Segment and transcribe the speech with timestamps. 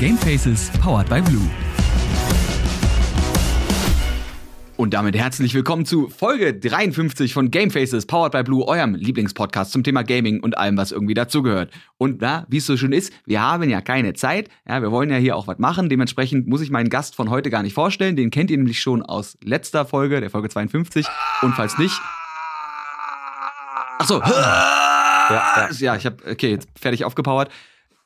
[0.00, 1.46] Gamefaces powered by Blue.
[4.78, 9.84] Und damit herzlich willkommen zu Folge 53 von Gamefaces, powered by Blue, eurem Lieblingspodcast zum
[9.84, 11.70] Thema Gaming und allem, was irgendwie dazugehört.
[11.98, 14.48] Und da, wie es so schön ist, wir haben ja keine Zeit.
[14.66, 15.90] Ja, wir wollen ja hier auch was machen.
[15.90, 18.16] Dementsprechend muss ich meinen Gast von heute gar nicht vorstellen.
[18.16, 21.06] Den kennt ihr nämlich schon aus letzter Folge, der Folge 52.
[21.42, 22.00] Und falls nicht.
[23.98, 24.18] Ach so.
[24.22, 25.68] Ja, ja.
[25.78, 27.50] ja ich habe okay, jetzt fertig aufgepowert.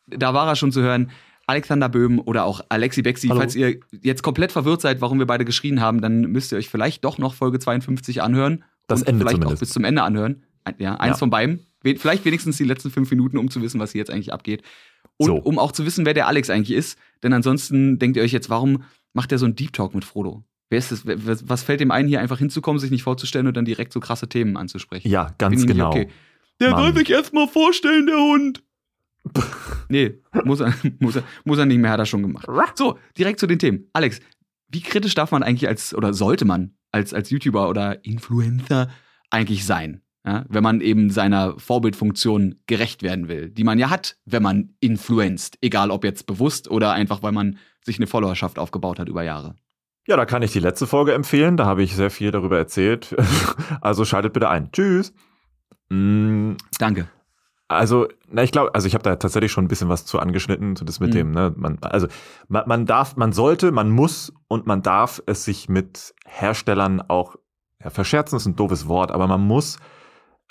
[0.08, 1.12] Da war er schon zu hören.
[1.46, 3.28] Alexander Böhm oder auch Alexi Bexi.
[3.28, 3.40] Hallo.
[3.40, 6.68] Falls ihr jetzt komplett verwirrt seid, warum wir beide geschrien haben, dann müsst ihr euch
[6.68, 8.64] vielleicht doch noch Folge 52 anhören.
[8.86, 9.56] Das und Ende vielleicht zumindest.
[9.56, 10.44] auch bis zum Ende anhören.
[10.78, 11.18] Ja, eins Ja.
[11.18, 11.66] von beiden.
[11.82, 14.62] Vielleicht wenigstens die letzten fünf Minuten, um zu wissen, was hier jetzt eigentlich abgeht.
[15.18, 15.36] Und So.
[15.36, 16.98] um auch zu wissen, wer der Alex eigentlich ist.
[17.22, 20.42] Denn ansonsten denkt ihr euch jetzt, warum macht der so einen Deep Talk mit Frodo?
[20.70, 21.02] Wer ist das?
[21.06, 24.28] Was fällt dem ein, hier einfach hinzukommen, sich nicht vorzustellen und dann direkt so krasse
[24.28, 25.08] Themen anzusprechen?
[25.08, 25.88] Ja, ganz genau.
[25.90, 26.08] okay.
[26.60, 26.80] Der Mann.
[26.82, 28.62] soll sich erstmal vorstellen, der Hund.
[29.88, 32.46] Nee, muss er, muss, er, muss er nicht mehr, hat er schon gemacht.
[32.76, 33.88] So, direkt zu den Themen.
[33.92, 34.20] Alex,
[34.68, 38.88] wie kritisch darf man eigentlich als, oder sollte man als, als YouTuber oder Influencer
[39.30, 40.00] eigentlich sein?
[40.26, 44.72] Ja, wenn man eben seiner Vorbildfunktion gerecht werden will, die man ja hat, wenn man
[44.80, 45.58] influenzt.
[45.60, 49.54] Egal ob jetzt bewusst oder einfach, weil man sich eine Followerschaft aufgebaut hat über Jahre.
[50.06, 51.58] Ja, da kann ich die letzte Folge empfehlen.
[51.58, 53.14] Da habe ich sehr viel darüber erzählt.
[53.80, 54.72] Also schaltet bitte ein.
[54.72, 55.12] Tschüss.
[55.90, 57.06] Mm, Danke.
[57.68, 60.76] Also, na, ich glaube, also ich habe da tatsächlich schon ein bisschen was zu angeschnitten,
[60.76, 61.14] so das mit Mhm.
[61.14, 62.08] dem, ne, man, also
[62.48, 67.36] man, man darf, man sollte, man muss und man darf es sich mit Herstellern auch,
[67.82, 69.78] ja, verscherzen ist ein doofes Wort, aber man muss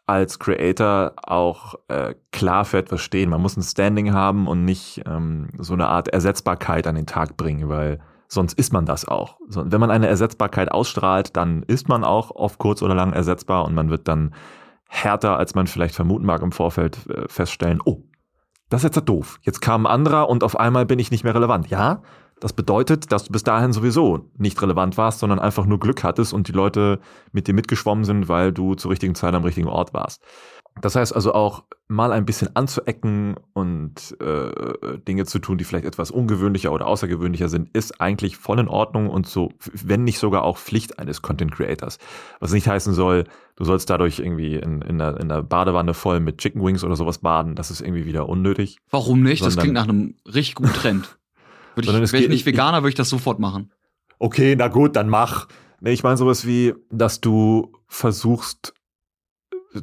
[0.06, 3.30] als Creator auch äh, klar für etwas stehen.
[3.30, 7.38] Man muss ein Standing haben und nicht ähm, so eine Art Ersetzbarkeit an den Tag
[7.38, 9.38] bringen, weil sonst ist man das auch.
[9.48, 13.64] So, wenn man eine Ersetzbarkeit ausstrahlt, dann ist man auch auf kurz oder lang ersetzbar
[13.66, 14.34] und man wird dann
[14.94, 18.04] härter, als man vielleicht vermuten mag im Vorfeld äh, feststellen, oh,
[18.70, 19.40] das ist jetzt doof.
[19.42, 21.68] Jetzt kam ein anderer und auf einmal bin ich nicht mehr relevant.
[21.68, 22.02] Ja,
[22.44, 26.34] das bedeutet, dass du bis dahin sowieso nicht relevant warst, sondern einfach nur Glück hattest
[26.34, 27.00] und die Leute
[27.32, 30.22] mit dir mitgeschwommen sind, weil du zur richtigen Zeit am richtigen Ort warst.
[30.82, 35.86] Das heißt also auch mal ein bisschen anzuecken und äh, Dinge zu tun, die vielleicht
[35.86, 40.44] etwas ungewöhnlicher oder außergewöhnlicher sind, ist eigentlich voll in Ordnung und so, wenn nicht sogar
[40.44, 41.98] auch Pflicht eines Content Creators.
[42.42, 43.24] Was nicht heißen soll,
[43.56, 46.98] du sollst dadurch irgendwie in, in, der, in der Badewanne voll mit Chicken Wings oder
[46.98, 47.56] sowas baden.
[47.56, 48.80] Das ist irgendwie wieder unnötig.
[48.90, 49.46] Warum nicht?
[49.46, 51.18] Das Sondern- klingt nach einem richtig guten Trend.
[51.76, 53.72] Würde Sondern ich, es wäre ich nicht Veganer, würde ich das sofort machen.
[54.20, 55.48] Okay, na gut, dann mach.
[55.82, 58.74] Ich meine sowas wie, dass du versuchst,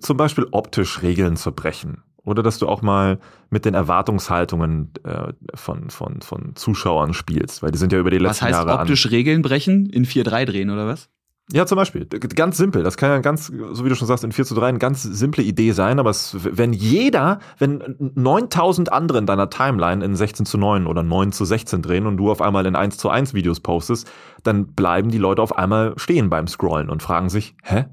[0.01, 2.03] zum Beispiel optisch Regeln zu brechen.
[2.23, 3.19] Oder dass du auch mal
[3.49, 8.19] mit den Erwartungshaltungen äh, von, von, von Zuschauern spielst, weil die sind ja über die
[8.19, 9.87] Was letzten heißt Jahre optisch Regeln brechen?
[9.87, 11.09] In 4-3 drehen oder was?
[11.53, 12.07] Ja, zum Beispiel.
[12.07, 12.85] Ganz simpel.
[12.85, 15.03] Das kann ja ganz, so wie du schon sagst, in 4 zu 3 eine ganz
[15.03, 20.47] simple Idee sein, aber es, wenn jeder, wenn 9000 andere in deiner Timeline in 16
[20.47, 23.35] zu 9 oder 9 zu 16 drehen und du auf einmal in 1 zu 1
[23.35, 24.09] Videos postest,
[24.45, 27.87] dann bleiben die Leute auf einmal stehen beim Scrollen und fragen sich, hä?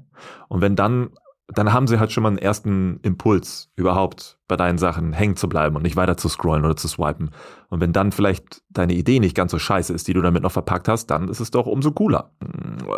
[0.48, 1.10] Und wenn dann,
[1.54, 5.48] dann haben sie halt schon mal einen ersten Impuls, überhaupt bei deinen Sachen hängen zu
[5.48, 7.30] bleiben und nicht weiter zu scrollen oder zu swipen.
[7.70, 10.52] Und wenn dann vielleicht deine Idee nicht ganz so scheiße ist, die du damit noch
[10.52, 12.32] verpackt hast, dann ist es doch umso cooler.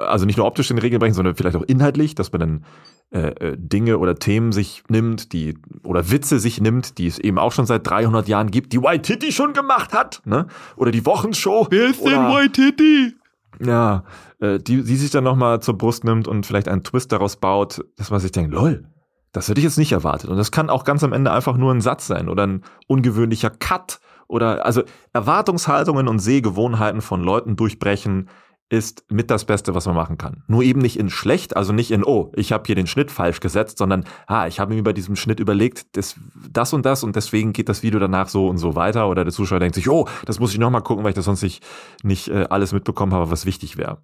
[0.08, 2.64] Also nicht nur optisch den Regeln brechen, sondern vielleicht auch inhaltlich, dass man dann
[3.12, 7.38] äh, äh, Dinge oder Themen sich nimmt, die oder Witze sich nimmt, die es eben
[7.38, 10.46] auch schon seit 300 Jahren gibt, die White Titty schon gemacht hat, ne?
[10.76, 11.68] Oder die Wochenshow.
[12.00, 13.16] oder, White Titty?
[13.58, 14.04] Ja,
[14.40, 17.84] äh, die, die sich dann nochmal zur Brust nimmt und vielleicht einen Twist daraus baut,
[17.96, 18.84] dass man sich denkt, lol,
[19.32, 20.30] das hätte ich jetzt nicht erwartet.
[20.30, 23.50] Und das kann auch ganz am Ende einfach nur ein Satz sein oder ein ungewöhnlicher
[23.50, 28.28] Cut oder also Erwartungshaltungen und Sehgewohnheiten von Leuten durchbrechen
[28.70, 30.44] ist mit das Beste, was man machen kann.
[30.46, 33.40] Nur eben nicht in schlecht, also nicht in, oh, ich habe hier den Schnitt falsch
[33.40, 36.14] gesetzt, sondern, ah, ich habe mir bei diesem Schnitt überlegt, das,
[36.50, 39.08] das und das und deswegen geht das Video danach so und so weiter.
[39.08, 41.42] Oder der Zuschauer denkt sich, oh, das muss ich nochmal gucken, weil ich das sonst
[41.42, 41.64] nicht,
[42.04, 43.98] nicht äh, alles mitbekommen habe, was wichtig wäre.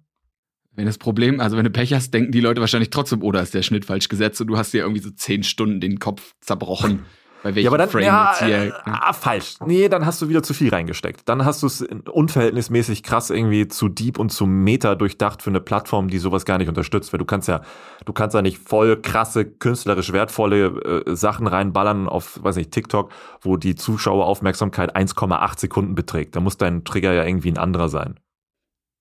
[0.75, 3.39] Wenn das Problem, also wenn du Pech hast, denken die Leute wahrscheinlich trotzdem, oh, da
[3.39, 6.35] ist der Schnitt falsch gesetzt und du hast dir irgendwie so zehn Stunden den Kopf
[6.41, 7.05] zerbrochen.
[7.47, 9.55] Bei welchem Ja, aber dann, Frame ja, äh, ah, falsch.
[9.65, 11.21] Nee, dann hast du wieder zu viel reingesteckt.
[11.29, 15.61] Dann hast du es unverhältnismäßig krass irgendwie zu deep und zu meta durchdacht für eine
[15.61, 17.13] Plattform, die sowas gar nicht unterstützt.
[17.13, 17.61] Weil du kannst ja,
[18.03, 23.11] du kannst ja nicht voll krasse, künstlerisch wertvolle äh, Sachen reinballern auf, weiß nicht, TikTok,
[23.39, 26.35] wo die Zuschaueraufmerksamkeit 1,8 Sekunden beträgt.
[26.35, 28.19] Da muss dein Trigger ja irgendwie ein anderer sein.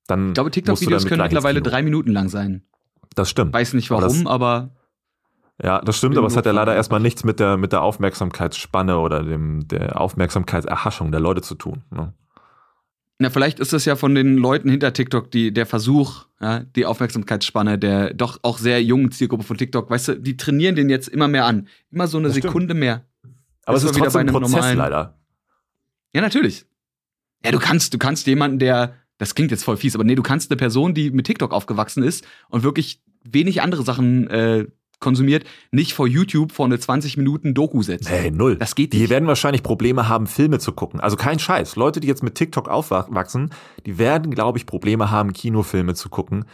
[0.06, 2.62] Dann ich glaube, TikTok-Videos können mittlerweile drei Minuten lang sein.
[3.16, 3.52] Das stimmt.
[3.52, 4.70] Weiß nicht Aber warum, das- aber
[5.62, 8.98] Ja, das stimmt, aber es hat ja leider erstmal nichts mit der, mit der Aufmerksamkeitsspanne
[8.98, 11.82] oder dem, der Aufmerksamkeitserhaschung der Leute zu tun.
[11.90, 12.12] Ne?
[13.18, 16.84] Na, vielleicht ist das ja von den Leuten hinter TikTok die, der Versuch, ja, die
[16.84, 19.88] Aufmerksamkeitsspanne der doch auch sehr jungen Zielgruppe von TikTok.
[19.88, 21.68] Weißt du, die trainieren den jetzt immer mehr an.
[21.90, 22.52] Immer so eine Das stimmt.
[22.52, 23.06] Sekunde mehr.
[23.64, 25.18] Aber es ist wieder trotzdem ein einem Prozess normalen- leider.
[26.12, 26.66] Ja, natürlich.
[27.42, 30.22] Ja, du kannst, du kannst jemanden, der, das klingt jetzt voll fies, aber nee, du
[30.22, 34.66] kannst eine Person, die mit TikTok aufgewachsen ist und wirklich wenig andere Sachen äh,
[34.98, 38.08] konsumiert, nicht vor YouTube vor eine 20 Minuten Doku setzen.
[38.08, 38.56] Hey, null.
[38.56, 39.10] Das geht Die nicht.
[39.10, 41.00] werden wahrscheinlich Probleme haben, Filme zu gucken.
[41.00, 41.76] Also kein Scheiß.
[41.76, 43.50] Leute, die jetzt mit TikTok aufwachsen,
[43.84, 46.46] die werden, glaube ich, Probleme haben, Kinofilme zu gucken.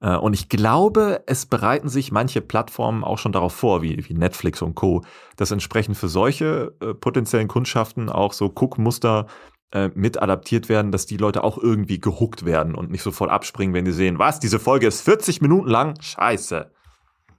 [0.00, 4.14] Äh, Und ich glaube, es bereiten sich manche Plattformen auch schon darauf vor, wie, wie
[4.14, 5.02] Netflix und Co.,
[5.36, 9.26] dass entsprechend für solche äh, potenziellen Kundschaften auch so Guckmuster
[9.72, 13.74] äh, mit adaptiert werden, dass die Leute auch irgendwie gehuckt werden und nicht sofort abspringen,
[13.74, 15.94] wenn die sehen, was, diese Folge ist 40 Minuten lang?
[16.00, 16.70] Scheiße.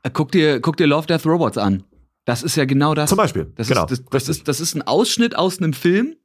[0.04, 1.84] Äh, Guck dir, guck dir Love, Death, Robots an.
[2.26, 3.10] Das ist ja genau das.
[3.10, 3.52] Zum Beispiel.
[3.56, 3.86] Das, genau.
[3.86, 6.16] ist, das, das, ist, das ist ein Ausschnitt aus einem Film.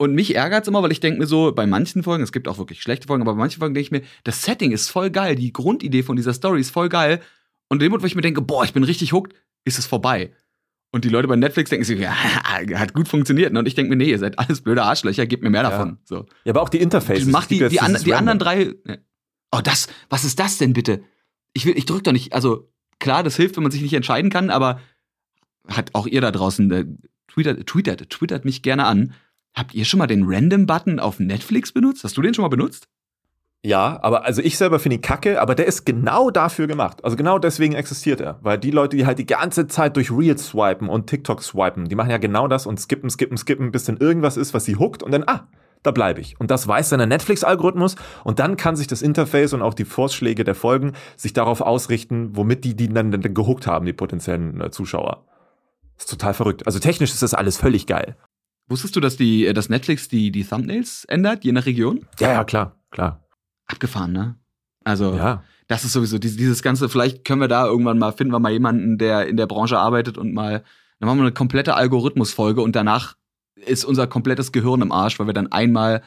[0.00, 2.58] Und mich ärgert's immer, weil ich denke mir so, bei manchen Folgen, es gibt auch
[2.58, 5.34] wirklich schlechte Folgen, aber bei manchen Folgen denke ich mir, das Setting ist voll geil,
[5.34, 7.20] die Grundidee von dieser Story ist voll geil.
[7.68, 9.86] Und in dem Moment, wo ich mir denke, boah, ich bin richtig hooked, ist es
[9.86, 10.32] vorbei.
[10.92, 13.56] Und die Leute bei Netflix denken sich, ja, hat gut funktioniert.
[13.56, 15.70] Und ich denke mir, nee, ihr seid alles blöde Arschlöcher, gebt mir mehr Ja.
[15.70, 15.98] davon.
[16.04, 16.26] So.
[16.44, 17.26] ja, aber auch die Interfaces.
[17.26, 18.74] Mach Es gibt die, die, an, die anderen drei.
[19.50, 21.02] Oh, das, was ist das denn bitte?
[21.54, 24.30] Ich will, ich drück doch nicht, also klar, das hilft, wenn man sich nicht entscheiden
[24.30, 24.80] kann, aber
[25.66, 26.84] hat auch ihr da draußen, äh,
[27.28, 29.12] twittert, twittert, twittert mich gerne an.
[29.54, 32.04] Habt ihr schon mal den Random-Button auf Netflix benutzt?
[32.04, 32.88] Hast du den schon mal benutzt?
[33.64, 37.04] Ja, aber also ich selber finde ihn kacke, aber der ist genau dafür gemacht.
[37.04, 38.38] Also genau deswegen existiert er.
[38.40, 41.96] Weil die Leute, die halt die ganze Zeit durch Reels swipen und TikTok swipen, die
[41.96, 45.02] machen ja genau das und skippen, skippen, skippen, bis dann irgendwas ist, was sie hookt
[45.02, 45.48] und dann, ah,
[45.82, 46.38] da bleibe ich.
[46.40, 49.84] Und das weiß dann der Netflix-Algorithmus und dann kann sich das Interface und auch die
[49.84, 54.60] Vorschläge der Folgen sich darauf ausrichten, womit die die dann, dann gehuckt haben, die potenziellen
[54.60, 55.24] äh, Zuschauer.
[55.96, 56.66] Das ist total verrückt.
[56.66, 58.16] Also technisch ist das alles völlig geil.
[58.68, 62.06] Wusstest du, dass, die, äh, dass Netflix die, die Thumbnails ändert, je nach Region?
[62.20, 63.24] Ja, ja, klar, klar.
[63.66, 64.36] Abgefahren, ne?
[64.84, 65.42] Also, Ja.
[65.66, 68.52] das ist sowieso dieses, dieses Ganze, vielleicht können wir da irgendwann mal, finden wir mal
[68.52, 70.64] jemanden, der in der Branche arbeitet und mal,
[70.98, 73.14] dann machen wir eine komplette Algorithmusfolge und danach
[73.66, 76.02] ist unser komplettes Gehirn im Arsch, weil wir dann einmal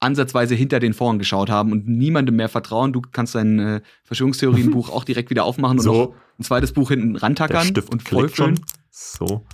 [0.00, 2.92] ansatzweise hinter den Vorhang geschaut haben und niemandem mehr vertrauen.
[2.92, 5.92] Du kannst dein äh, Verschwörungstheorienbuch auch direkt wieder aufmachen und So.
[5.92, 8.56] noch ein zweites Buch hinten Der rantackern Stift und vollfüllen.
[8.56, 8.64] schon.
[8.90, 9.44] So.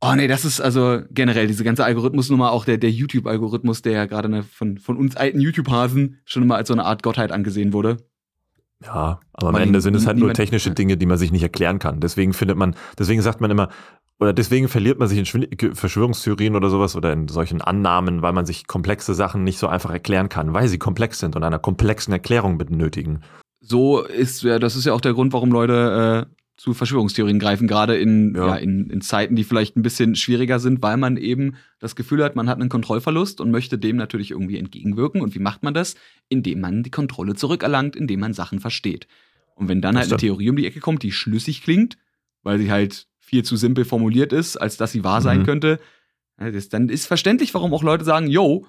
[0.00, 4.06] Oh nee, das ist also generell diese ganze Algorithmusnummer, auch der, der YouTube-Algorithmus, der ja
[4.06, 7.72] gerade ne, von, von uns alten YouTube-Hasen schon immer als so eine Art Gottheit angesehen
[7.72, 7.98] wurde.
[8.82, 10.70] Ja, aber am Ende sind es halt nur technische.
[10.70, 12.00] Dinge, die man sich nicht erklären kann.
[12.00, 13.68] Deswegen findet man, deswegen sagt man immer,
[14.20, 18.44] oder deswegen verliert man sich in Verschwörungstheorien oder sowas oder in solchen Annahmen, weil man
[18.44, 22.12] sich komplexe Sachen nicht so einfach erklären kann, weil sie komplex sind und einer komplexen
[22.12, 23.22] Erklärung benötigen.
[23.60, 27.66] So ist, ja, das ist ja auch der Grund, warum Leute äh, zu Verschwörungstheorien greifen,
[27.66, 28.48] gerade in, ja.
[28.48, 28.56] Ja.
[28.56, 32.36] in, in Zeiten, die vielleicht ein bisschen schwieriger sind, weil man eben das Gefühl hat,
[32.36, 35.22] man hat einen Kontrollverlust und möchte dem natürlich irgendwie entgegenwirken.
[35.22, 35.94] Und wie macht man das?
[36.28, 39.06] Indem man die Kontrolle zurückerlangt, indem man Sachen versteht.
[39.54, 40.18] Und wenn dann halt eine.
[40.18, 41.96] Theorie um die Ecke kommt, die schlüssig klingt,
[42.42, 45.44] weil sie halt viel zu simpel formuliert ist, als dass sie wahr sein Mhm.
[45.46, 45.78] könnte,
[46.36, 48.66] das, dann ist verständlich, warum auch Leute sagen, yo,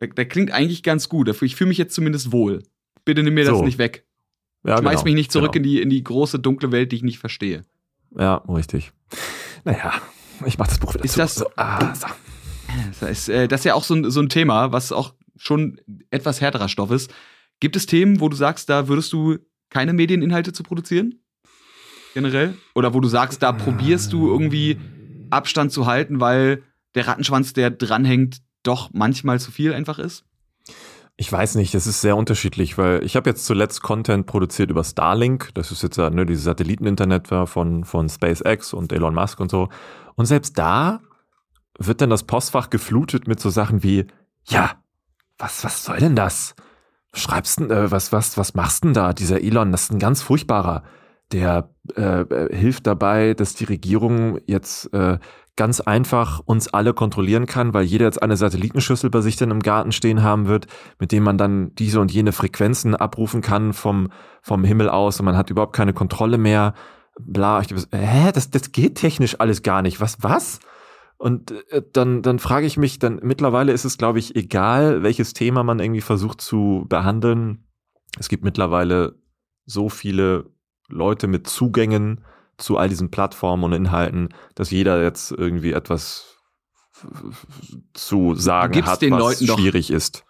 [0.00, 2.62] der, der klingt eigentlich ganz gut, dafür- ich fühle mich jetzt zumindest wohl.
[3.06, 3.64] Bitte nimm mir das So.
[3.64, 4.04] nicht weg.
[4.66, 5.64] Ja, Schmeiß genau, mich nicht zurück genau.
[5.64, 7.62] in, die, in die große, dunkle Welt, die ich nicht verstehe.
[8.18, 8.92] Ja, richtig.
[9.64, 9.94] Naja,
[10.44, 11.18] ich mach das Buch wieder Ist zu.
[11.20, 12.06] das- so, ah, so.
[13.00, 15.80] Das ist, äh, das ist ja auch so ein, so ein Thema, was auch schon
[16.10, 17.12] etwas härterer Stoff ist.
[17.60, 19.38] Gibt es Themen, wo du sagst, da würdest du
[19.70, 21.21] keine Medieninhalte zu produzieren?
[22.14, 22.54] Generell?
[22.74, 24.78] Oder wo du sagst, da probierst du irgendwie
[25.30, 26.62] Abstand zu halten, weil
[26.94, 30.24] der Rattenschwanz, der dranhängt, doch manchmal zu viel einfach ist?
[31.16, 34.82] Ich weiß nicht, es ist sehr unterschiedlich, weil ich habe jetzt zuletzt Content produziert über
[34.82, 35.50] Starlink.
[35.54, 39.68] Das ist jetzt ja ne, dieses Satelliteninternet von, von SpaceX und Elon Musk und so.
[40.14, 41.00] Und selbst da
[41.78, 44.06] wird dann das Postfach geflutet mit so Sachen wie,
[44.46, 44.72] ja,
[45.38, 46.54] was, was soll denn das?
[47.14, 49.12] Schreibst denn, äh, was, was, was machst denn da?
[49.12, 50.82] Dieser Elon, das ist ein ganz furchtbarer.
[51.32, 55.18] Der äh, äh, hilft dabei, dass die Regierung jetzt äh,
[55.56, 59.60] ganz einfach uns alle kontrollieren kann, weil jeder jetzt eine Satellitenschüssel bei sich dann im
[59.60, 60.66] Garten stehen haben wird,
[60.98, 64.10] mit dem man dann diese und jene Frequenzen abrufen kann vom,
[64.40, 66.74] vom Himmel aus und man hat überhaupt keine Kontrolle mehr.
[67.20, 70.00] Bla, ich, hä, das, das geht technisch alles gar nicht.
[70.00, 70.60] Was, was?
[71.18, 75.34] Und äh, dann, dann frage ich mich, dann mittlerweile ist es, glaube ich, egal, welches
[75.34, 77.66] Thema man irgendwie versucht zu behandeln.
[78.18, 79.14] Es gibt mittlerweile
[79.66, 80.50] so viele
[80.88, 82.24] Leute mit Zugängen
[82.58, 86.36] zu all diesen Plattformen und Inhalten, dass jeder jetzt irgendwie etwas
[87.94, 90.24] zu sagen hat, den was Leuten doch- schwierig ist.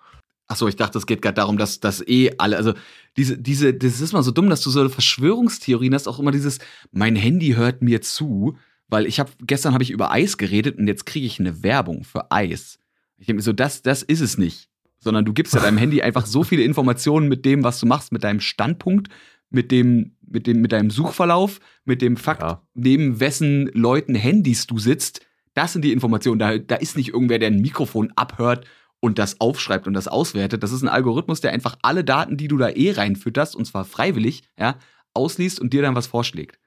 [0.48, 2.74] Achso, ich dachte, es geht gerade darum, dass, dass eh alle, also
[3.16, 6.58] diese, diese, das ist mal so dumm, dass du so Verschwörungstheorien hast, auch immer dieses,
[6.90, 10.88] mein Handy hört mir zu, weil ich habe, gestern habe ich über Eis geredet und
[10.88, 12.78] jetzt kriege ich eine Werbung für Eis.
[13.16, 14.68] Ich denke mir so, das, das ist es nicht.
[14.98, 18.12] Sondern du gibst ja deinem Handy einfach so viele Informationen mit dem, was du machst,
[18.12, 19.08] mit deinem Standpunkt,
[19.52, 22.62] mit dem, mit dem, mit deinem Suchverlauf, mit dem Fakt, Ja.
[22.74, 25.20] neben wessen Leuten Handys du sitzt.
[25.54, 26.38] Das sind die Informationen.
[26.38, 28.64] Da, da ist nicht irgendwer, der ein Mikrofon abhört
[29.00, 30.62] und das aufschreibt und das auswertet.
[30.62, 33.84] Das ist ein Algorithmus, der einfach alle Daten, die du da eh reinfütterst, und zwar
[33.84, 34.76] freiwillig, ja,
[35.12, 36.58] ausliest und dir dann was vorschlägt.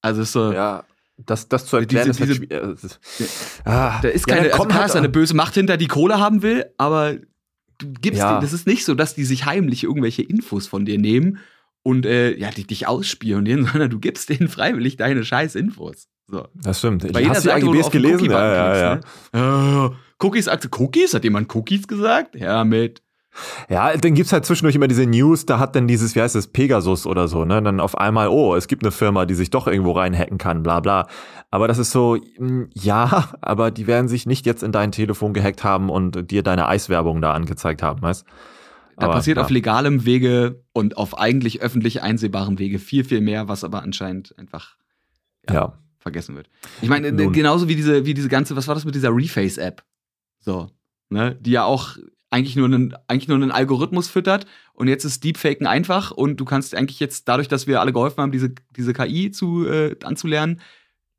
[0.00, 0.52] Also ist so.
[0.52, 0.84] Ja,
[1.18, 2.80] das, das zu erklären Diese- ist halt diese- schwierig.
[2.80, 5.54] Das ist- Ah, Da ist ja, keine, dann also klar halt ist eine böse Macht
[5.54, 7.16] hinter, die Kohle haben will, aber
[7.78, 8.30] du gibst Ja.
[8.30, 11.38] denen, das ist nicht so, dass die sich heimlich irgendwelche Infos von dir nehmen
[11.82, 16.08] und äh, ja, die dich ausspionieren, sondern du gibst denen freiwillig deine scheiß Infos.
[16.28, 16.46] So.
[16.54, 17.04] Das stimmt.
[17.04, 18.30] Ich Bei jeder die du AGBs gelesen.
[18.30, 18.96] Ja, ja, ja.
[18.96, 19.90] klickst, ne?
[19.90, 21.14] Äh, Cookies, Akte, Cookies?
[21.14, 22.36] Hat jemand Cookies gesagt?
[22.36, 23.02] Ja, mit.
[23.68, 26.48] Ja, dann gibt's halt zwischendurch immer diese News, da hat dann dieses, wie heißt das,
[26.48, 27.62] Pegasus oder so, ne?
[27.62, 30.80] Dann auf einmal, oh, es gibt eine Firma, die sich doch irgendwo reinhacken kann, bla
[30.80, 31.06] bla.
[31.50, 35.32] Aber das ist so, mh, ja, aber die werden sich nicht jetzt in dein Telefon
[35.32, 38.26] gehackt haben und dir deine Eiswerbung da angezeigt haben, weißt?
[38.96, 39.42] Da Aber, passiert ja.
[39.44, 44.36] auf legalem Wege und auf eigentlich öffentlich einsehbarem Wege viel, viel mehr, was aber anscheinend
[44.38, 44.76] einfach
[45.48, 45.78] Ja.
[45.98, 46.48] vergessen wird.
[46.82, 47.32] Ich meine, Nun.
[47.32, 49.82] genauso wie diese, wie diese ganze, was war das mit dieser Reface-App?
[50.40, 50.70] So,
[51.08, 51.36] ne?
[51.40, 51.96] Die ja auch
[52.30, 56.44] eigentlich nur einen, eigentlich nur einen Algorithmus füttert und jetzt ist Deepfaken einfach und du
[56.44, 60.60] kannst eigentlich jetzt, dadurch, dass wir alle geholfen haben, diese, diese KI zu, äh, anzulernen,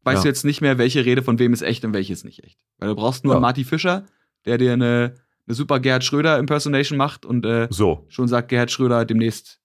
[0.03, 0.21] weißt Ja.
[0.23, 2.59] du jetzt nicht mehr, welche Rede von wem ist echt und welche ist nicht echt.
[2.77, 3.39] Weil du brauchst nur Ja.
[3.39, 4.05] Marty Fischer,
[4.45, 5.15] der dir eine,
[5.47, 8.05] eine super Gerhard Schröder-Impersonation macht und äh, So.
[8.09, 9.59] schon sagt Gerhard Schröder demnächst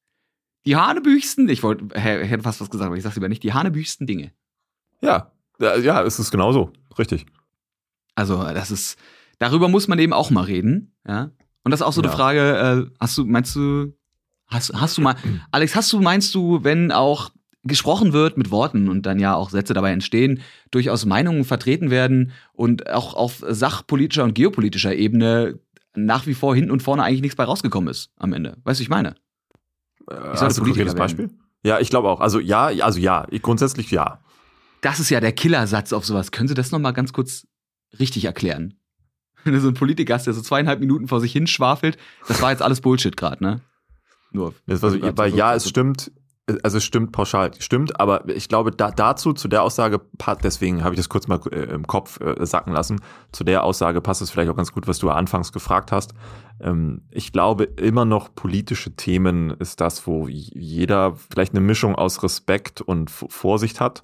[0.67, 3.53] die Hanebüchsten, ich wollte, ich hätte fast was gesagt, aber ich sag's lieber nicht, die
[3.55, 4.33] Hanebüchsten Dinge.
[5.01, 5.33] Ja.
[5.61, 6.73] Ja, es ist genau so.
[6.99, 7.27] Richtig.
[8.15, 8.99] Also, das ist,
[9.39, 11.31] darüber muss man eben auch mal reden, ja.
[11.65, 12.17] Und das ist auch so eine Ja.
[12.17, 13.93] Frage, äh, hast du, meinst du,
[14.47, 15.17] hast, hast du mal,
[15.53, 17.31] Alex, hast du, meinst du, wenn auch
[17.65, 22.33] gesprochen wird mit Worten und dann ja auch Sätze dabei entstehen, durchaus Meinungen vertreten werden
[22.53, 25.59] und auch auf sachpolitischer und geopolitischer Ebene
[25.95, 28.57] nach wie vor hinten und vorne eigentlich nichts bei rausgekommen ist am Ende.
[28.65, 29.11] Weißt du, ich meine?
[30.09, 30.95] Äh, sollte hast du konkretes.
[30.95, 31.31] Beispiel?
[31.65, 32.21] Ja, ich glaube auch.
[32.21, 34.21] Also ja, also ja, ich, grundsätzlich ja.
[34.81, 36.31] Das ist ja der Killersatz auf sowas.
[36.31, 37.47] Können Sie das noch mal ganz kurz
[37.99, 38.75] richtig erklären?
[39.45, 42.51] Wenn du so ein Politiker hast, der so zweieinhalb Minuten vor sich hinschwafelt, das war
[42.51, 43.61] jetzt alles Bullshit gerade, ne?
[44.31, 44.55] Nur.
[44.67, 46.11] Das war so, weil so- ja, es stimmt,
[46.63, 50.01] also es stimmt pauschal, stimmt, aber ich glaube da, dazu, zu der Aussage,
[50.43, 53.01] deswegen habe ich das kurz mal äh, im Kopf äh, sacken lassen,
[53.33, 56.15] zu der Aussage passt es vielleicht auch ganz gut, was du anfangs gefragt hast.
[56.61, 62.23] Ähm, ich glaube immer noch politische Themen ist das, wo jeder vielleicht eine Mischung aus
[62.23, 64.03] Respekt und Vorsicht hat.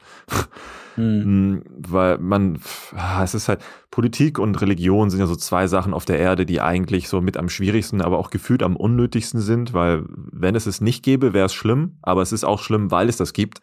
[0.95, 1.55] Hm.
[1.55, 2.59] Mm, Weil man,
[2.95, 3.61] ah, es ist halt,
[3.91, 7.37] Politik und Religion sind ja so zwei Sachen auf der Erde, die eigentlich so mit
[7.37, 11.47] am schwierigsten, aber auch gefühlt am unnötigsten sind, weil wenn es es nicht gäbe, wäre
[11.47, 13.61] es schlimm, aber es ist auch schlimm, weil es das gibt.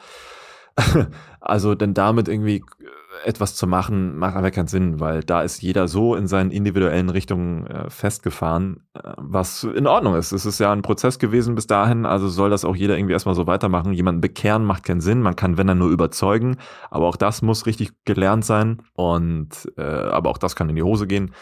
[1.43, 2.63] Also denn damit irgendwie
[3.23, 7.09] etwas zu machen, macht einfach keinen Sinn, weil da ist jeder so in seinen individuellen
[7.09, 10.31] Richtungen äh, festgefahren, äh, was in Ordnung ist.
[10.31, 13.35] Es ist ja ein Prozess gewesen bis dahin, also soll das auch jeder irgendwie erstmal
[13.35, 13.93] so weitermachen.
[13.93, 16.57] Jemanden bekehren macht keinen Sinn, man kann, wenn dann nur überzeugen,
[16.89, 20.83] aber auch das muss richtig gelernt sein und äh, aber auch das kann in die
[20.83, 21.33] Hose gehen.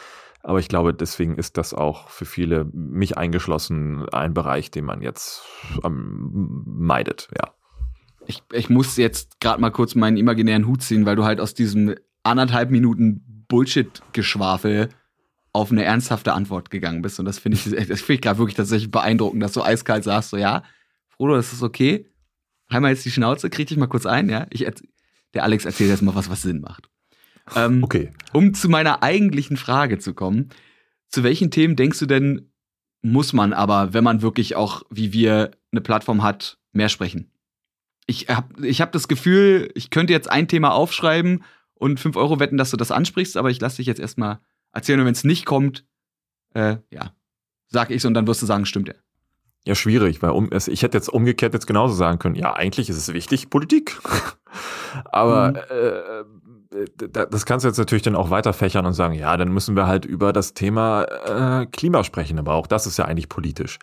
[0.41, 5.01] Aber ich glaube, deswegen ist das auch für viele, mich eingeschlossen, ein Bereich, den man
[5.01, 5.43] jetzt
[5.83, 7.51] ähm, meidet, ja.
[8.29, 11.55] Ich, ich muss jetzt gerade mal kurz meinen imaginären Hut ziehen, weil du halt aus
[11.55, 14.89] diesem anderthalb Minuten Bullshit-Geschwafel
[15.51, 17.19] auf eine ernsthafte Antwort gegangen bist.
[17.19, 20.29] Und das finde ich, das finde ich gerade wirklich tatsächlich beeindruckend, dass du eiskalt sagst,
[20.29, 20.62] so ja,
[21.09, 22.05] Frodo, das ist okay.
[22.69, 24.45] Halt mal jetzt die Schnauze, krieg dich mal kurz ein, ja.
[24.51, 24.63] Ich,
[25.33, 26.88] der Alex erzählt jetzt mal was, was Sinn macht.
[27.55, 28.12] Ähm, Okay.
[28.31, 30.50] Um zu meiner eigentlichen Frage zu kommen,
[31.07, 32.51] zu welchen Themen denkst du denn,
[33.01, 37.31] muss man aber, wenn man wirklich auch, wie wir, eine Plattform hat, mehr sprechen?
[38.10, 41.44] Ich habe ich hab das Gefühl, ich könnte jetzt ein Thema aufschreiben
[41.75, 44.39] und 5 Euro wetten, dass du das ansprichst, aber ich lasse dich jetzt erstmal
[44.74, 45.86] erzählen und wenn es nicht kommt,
[46.56, 47.12] äh, ja,
[47.68, 48.96] sag ich's und dann wirst du sagen, stimmt er.
[49.66, 52.89] Ja, schwierig, weil um, es, ich hätte jetzt umgekehrt jetzt genauso sagen können, ja, eigentlich
[52.89, 53.98] ist es wichtig, Politik.
[55.06, 55.56] Aber Mhm.
[55.70, 59.51] äh, äh, da- das kannst du jetzt natürlich dann auch weiterfächern und sagen, ja, dann
[59.51, 61.04] müssen wir halt über das Thema
[61.62, 63.78] äh, Klima sprechen, aber auch das ist ja eigentlich politisch.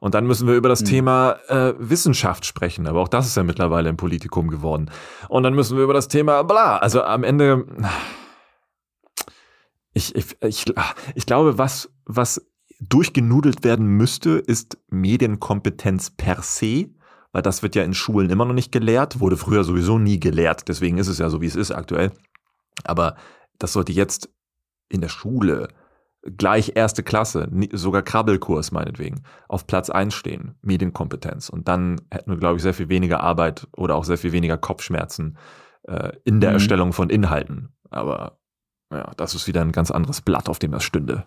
[0.00, 0.86] Und dann müssen wir über das Mhm.
[0.86, 4.90] Thema äh, Wissenschaft sprechen, aber auch das ist ja mittlerweile im Politikum geworden.
[5.28, 6.78] Und dann müssen wir über das Thema bla.
[6.78, 7.66] Also am Ende,
[9.92, 10.64] ich, ich, ich,
[11.14, 12.46] ich glaube, was, was
[12.80, 16.90] durchgenudelt werden müsste, ist Medienkompetenz per se,
[17.32, 20.68] weil das wird ja in Schulen immer noch nicht gelehrt, wurde früher sowieso nie gelehrt,
[20.68, 22.12] deswegen ist es ja so, wie es ist aktuell.
[22.84, 23.16] Aber
[23.58, 24.30] das sollte jetzt
[24.88, 25.68] in der Schule
[26.36, 31.48] gleich erste Klasse, sogar Krabbelkurs meinetwegen, auf Platz eins stehen, Medienkompetenz.
[31.48, 34.58] Und dann hätten wir, glaube ich, sehr viel weniger Arbeit oder auch sehr viel weniger
[34.58, 35.38] Kopfschmerzen
[35.84, 36.54] äh, in der Mhm.
[36.56, 37.70] Erstellung von Inhalten.
[37.90, 38.38] Aber
[38.92, 41.24] ja, das ist wieder ein ganz anderes Blatt, auf dem das stünde.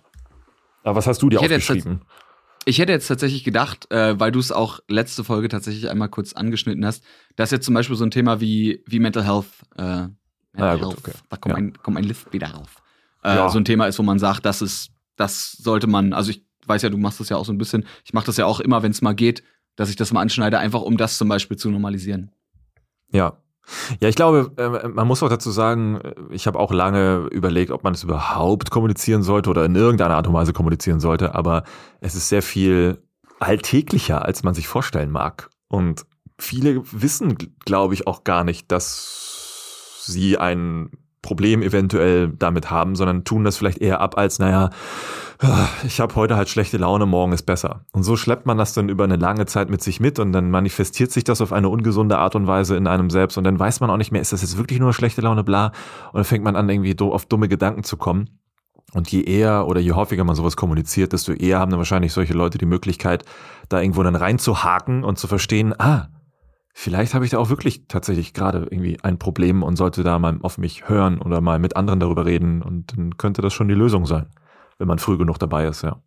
[0.84, 2.02] Aber was hast du dir Ich aufgeschrieben?
[2.66, 6.34] Ich hätte jetzt tatsächlich gedacht, äh, weil du es auch letzte Folge tatsächlich einmal kurz
[6.34, 7.04] angeschnitten hast,
[7.36, 9.46] dass jetzt zum Beispiel so ein Thema wie, wie Mental Health,
[9.78, 10.12] äh, Mental
[10.58, 11.12] Ah, ja, gut, Health okay.
[11.30, 11.58] da kommt, Ja.
[11.58, 12.81] ein, kommt ein Lift wieder rauf.
[13.24, 13.50] Äh, Ja.
[13.50, 16.82] So ein Thema ist, wo man sagt, das ist, das sollte man, also ich weiß
[16.84, 18.84] ja, du machst das ja auch so ein bisschen, ich mache das ja auch immer,
[18.84, 19.44] wenn es mal geht,
[19.76, 22.32] dass ich das mal anschneide, einfach um das zum Beispiel zu normalisieren.
[23.12, 23.38] Ja.
[24.00, 26.02] Ja, ich glaube, äh, man muss auch dazu sagen,
[26.32, 30.28] ich habe auch lange überlegt, ob man es überhaupt kommunizieren sollte oder in irgendeiner Art
[30.28, 31.64] und Weise kommunizieren sollte, aber
[32.00, 33.04] es ist sehr viel
[33.40, 35.50] alltäglicher, als man sich vorstellen mag.
[35.68, 36.06] Und
[36.40, 40.90] viele wissen, glaube ich, auch gar nicht, dass sie ein
[41.22, 44.72] Problem eventuell damit haben, sondern tun das vielleicht eher ab als, naja,
[45.86, 47.86] ich habe heute halt schlechte Laune, morgen ist besser.
[47.94, 50.52] Und so schleppt man das dann über eine lange Zeit mit sich mit und dann
[50.52, 53.80] manifestiert sich das auf eine ungesunde Art und Weise in einem selbst und dann weiß
[53.80, 55.68] man auch nicht mehr, ist das jetzt wirklich nur schlechte Laune, bla.
[56.08, 58.40] Und dann fängt man an, irgendwie auf dumme Gedanken zu kommen.
[58.94, 62.34] Und je eher oder je häufiger man sowas kommuniziert, desto eher haben dann wahrscheinlich solche
[62.34, 63.24] Leute die Möglichkeit,
[63.70, 66.10] da irgendwo dann reinzuhaken und zu verstehen, ah,
[66.74, 70.40] vielleicht habe ich da auch wirklich tatsächlich gerade irgendwie ein Problem und sollte da mal
[70.42, 73.74] auf mich hören oder mal mit anderen darüber reden und dann könnte das schon die
[73.74, 74.28] Lösung sein
[74.82, 76.02] wenn man früh genug dabei ist, ja.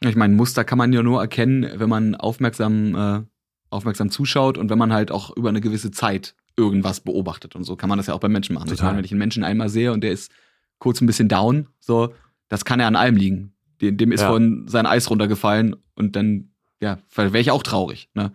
[0.00, 3.22] Ich meine, Muster kann man ja nur erkennen, wenn man aufmerksam, äh,
[3.68, 7.54] aufmerksam zuschaut und wenn man halt auch über eine gewisse Zeit irgendwas beobachtet.
[7.54, 8.72] Und so kann man das ja auch bei Menschen machen.
[8.72, 10.32] Ich meine, wenn ich einen Menschen einmal sehe und der ist
[10.78, 12.14] kurz ein bisschen down, so,
[12.48, 13.52] das kann ja an allem liegen.
[13.82, 14.28] Dem, dem ist ja.
[14.28, 18.08] vorhin sein Eis runtergefallen und dann, ja, wäre ich auch traurig.
[18.14, 18.32] Ne?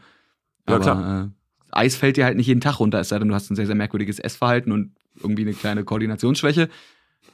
[0.67, 1.23] Ja, Aber, klar.
[1.25, 1.29] Äh,
[1.71, 3.65] Eis fällt dir halt nicht jeden Tag runter, es sei denn, du hast ein sehr,
[3.65, 6.69] sehr merkwürdiges Essverhalten und irgendwie eine kleine Koordinationsschwäche.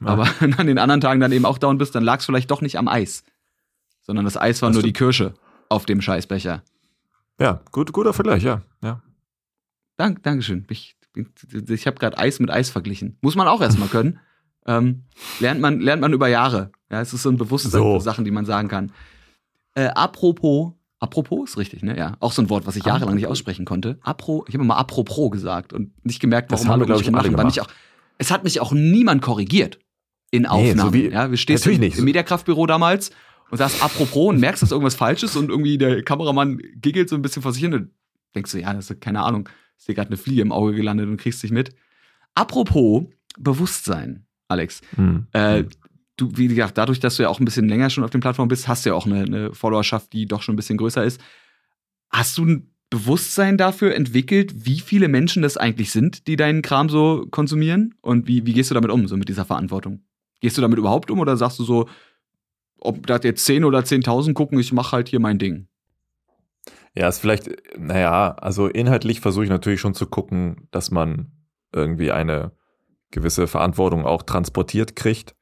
[0.01, 0.07] Ja.
[0.07, 2.62] Aber an den anderen Tagen dann eben auch down bist, dann lag es vielleicht doch
[2.62, 3.24] nicht am Eis.
[4.01, 5.33] Sondern das Eis war das nur die Kirsche
[5.67, 6.63] auf dem Scheißbecher.
[7.39, 8.63] Ja, gut, guter Vergleich, ja.
[8.83, 9.01] ja.
[9.98, 10.65] Dank, Dankeschön.
[10.69, 10.98] Ich,
[11.67, 13.17] ich habe gerade Eis mit Eis verglichen.
[13.21, 14.19] Muss man auch erstmal können.
[14.65, 15.03] ähm,
[15.39, 16.71] lernt, man, lernt man über Jahre.
[16.91, 18.00] Ja, es ist so ein Bewusstsein so.
[18.00, 18.91] für Sachen, die man sagen kann.
[19.75, 21.98] Äh, apropos, apropos ist richtig, ne?
[21.98, 23.98] Ja, auch so ein Wort, was ich jahrelang nicht aussprechen konnte.
[24.01, 27.46] Apro, ich habe mal apropos gesagt und nicht gemerkt, warum wir, glaube ich, machen, weil
[27.46, 27.68] mich auch,
[28.18, 29.79] es hat mich auch niemand korrigiert
[30.31, 30.75] in Aufnahmen.
[30.75, 33.12] Nee, so wie, ja, wir stehst im, im Mediakraftbüro damals
[33.50, 37.16] und sagst apropos und merkst, dass irgendwas falsch ist und irgendwie der Kameramann giggelt so
[37.16, 37.92] ein bisschen vor sich hin und
[38.35, 41.07] denkst du, ja, das ist keine Ahnung, ist dir gerade eine Fliege im Auge gelandet
[41.07, 41.74] und kriegst dich mit.
[42.35, 43.05] Apropos
[43.38, 44.81] Bewusstsein, Alex.
[44.96, 45.27] Hm.
[45.31, 45.64] Äh,
[46.22, 48.50] du, wie gesagt, dadurch, dass du ja auch ein bisschen länger schon auf den Plattformen
[48.50, 51.22] bist, hast du ja auch eine, eine Followerschaft, die doch schon ein bisschen größer ist.
[52.10, 56.90] Hast du ein Bewusstsein dafür entwickelt, wie viele Menschen das eigentlich sind, die deinen Kram
[56.90, 57.94] so konsumieren?
[58.01, 60.01] Und wie, wie gehst du damit um, so mit dieser Verantwortung?
[60.42, 61.88] Gehst du damit überhaupt um oder sagst du so,
[62.79, 65.68] ob da jetzt 10 oder 10.000 gucken, ich mache halt hier mein Ding?
[66.96, 71.32] Ja, ist vielleicht, naja, also inhaltlich versuche ich natürlich schon zu gucken, dass man
[71.72, 72.51] irgendwie eine
[73.12, 75.36] gewisse Verantwortung auch transportiert kriegt.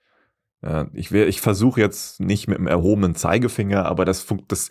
[0.93, 4.69] Ich, ich versuche jetzt nicht mit dem erhobenen Zeigefinger, aber das, das,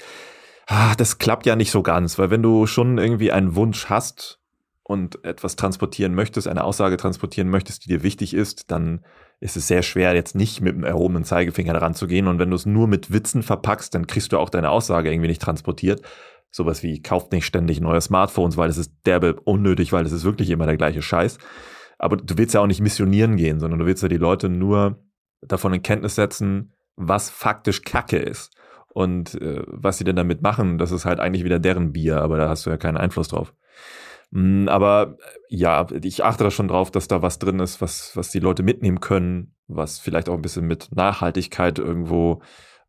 [0.66, 4.40] ah, das klappt ja nicht so ganz, weil wenn du schon irgendwie einen Wunsch hast
[4.83, 9.05] und etwas transportieren möchtest, eine Aussage transportieren möchtest, die dir wichtig ist, dann
[9.40, 12.27] ist es sehr schwer, jetzt nicht mit dem erhobenen Zeigefinger daran zu gehen.
[12.27, 15.29] Und wenn du es nur mit Witzen verpackst, dann kriegst du auch deine Aussage irgendwie
[15.29, 16.03] nicht transportiert.
[16.51, 20.25] Sowas wie, kauft nicht ständig neue Smartphones, weil es ist derbe unnötig, weil es ist
[20.25, 21.38] wirklich immer der gleiche Scheiß.
[21.99, 25.03] Aber du willst ja auch nicht missionieren gehen, sondern du willst ja die Leute nur
[25.40, 28.53] davon in Kenntnis setzen, was faktisch Kacke ist.
[28.88, 32.38] Und äh, was sie denn damit machen, das ist halt eigentlich wieder deren Bier, aber
[32.38, 33.53] da hast du ja keinen Einfluss drauf.
[34.31, 35.18] Mm, aber
[35.49, 38.62] ja, ich achte da schon drauf, dass da was drin ist, was, was die Leute
[38.62, 42.40] mitnehmen können, was vielleicht auch ein bisschen mit Nachhaltigkeit irgendwo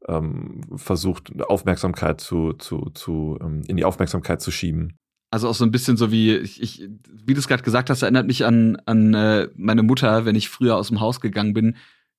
[0.07, 4.97] ähm, versucht, Aufmerksamkeit zu, zu, zu ähm, in die Aufmerksamkeit zu schieben.
[5.29, 6.87] Also auch so ein bisschen so wie, ich, ich
[7.25, 10.47] wie du es gerade gesagt hast, erinnert mich an, an äh, meine Mutter, wenn ich
[10.47, 11.75] früher aus dem Haus gegangen bin,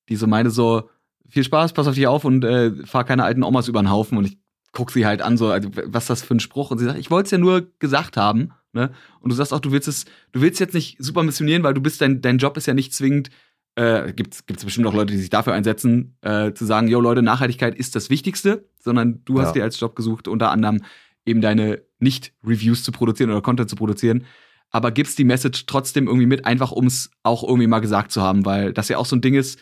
[0.09, 0.89] die so meine so,
[1.29, 4.17] viel Spaß, pass auf dich auf und äh, fahr keine alten Omas über den Haufen.
[4.17, 4.37] Und ich
[4.71, 6.71] guck sie halt an, so, also, was ist das für ein Spruch?
[6.71, 8.51] Und sie sagt, ich wollte es ja nur gesagt haben.
[8.73, 8.91] Ne?
[9.21, 11.81] Und du sagst auch, du willst es, du willst jetzt nicht super missionieren, weil du
[11.81, 13.29] bist, dein, dein Job ist ja nicht zwingend,
[13.75, 17.21] äh, gibt es bestimmt auch Leute, die sich dafür einsetzen, äh, zu sagen, yo Leute,
[17.21, 20.81] Nachhaltigkeit ist das Wichtigste, sondern du hast dir als Job gesucht, unter anderem
[21.25, 24.25] eben deine Nicht-Reviews zu produzieren oder Content zu produzieren,
[24.71, 28.21] aber gibst die Message trotzdem irgendwie mit, einfach um es auch irgendwie mal gesagt zu
[28.21, 29.59] haben, weil das ja auch so ein Ding ist,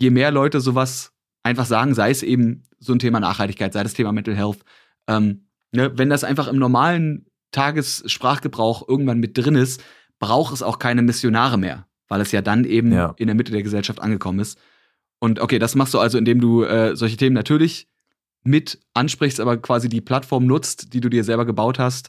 [0.00, 3.94] je mehr Leute sowas einfach sagen, sei es eben so ein Thema Nachhaltigkeit, sei das
[3.94, 4.64] Thema Mental Health,
[5.06, 9.82] ähm, ne, wenn das einfach im normalen Tagessprachgebrauch irgendwann mit drin ist,
[10.18, 13.14] braucht es auch keine Missionare mehr, weil es ja dann eben ja.
[13.16, 14.58] in der Mitte der Gesellschaft angekommen ist.
[15.18, 17.88] Und okay, das machst du also, indem du äh, solche Themen natürlich
[18.42, 22.08] mit ansprichst, aber quasi die Plattform nutzt, die du dir selber gebaut hast,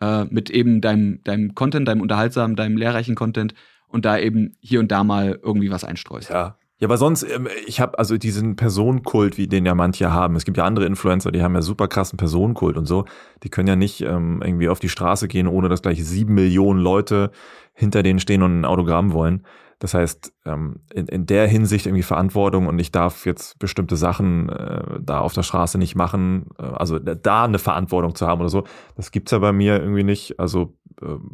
[0.00, 3.52] äh, mit eben deinem, deinem Content, deinem unterhaltsamen, deinem lehrreichen Content
[3.88, 6.30] und da eben hier und da mal irgendwie was einstreust.
[6.30, 10.36] Ja, ja, aber sonst, ähm, ich habe also diesen Personenkult, wie den ja manche haben.
[10.36, 13.06] Es gibt ja andere Influencer, die haben ja super krassen Personenkult und so.
[13.42, 16.80] Die können ja nicht ähm, irgendwie auf die Straße gehen, ohne dass gleich sieben Millionen
[16.80, 17.30] Leute
[17.72, 19.46] hinter denen stehen und ein Autogramm wollen.
[19.78, 24.48] Das heißt, ähm, in, in der Hinsicht irgendwie Verantwortung und ich darf jetzt bestimmte Sachen
[24.48, 28.48] äh, da auf der Straße nicht machen, äh, also da eine Verantwortung zu haben oder
[28.48, 28.64] so,
[28.96, 30.40] das gibt's ja bei mir irgendwie nicht.
[30.40, 31.30] Also ähm,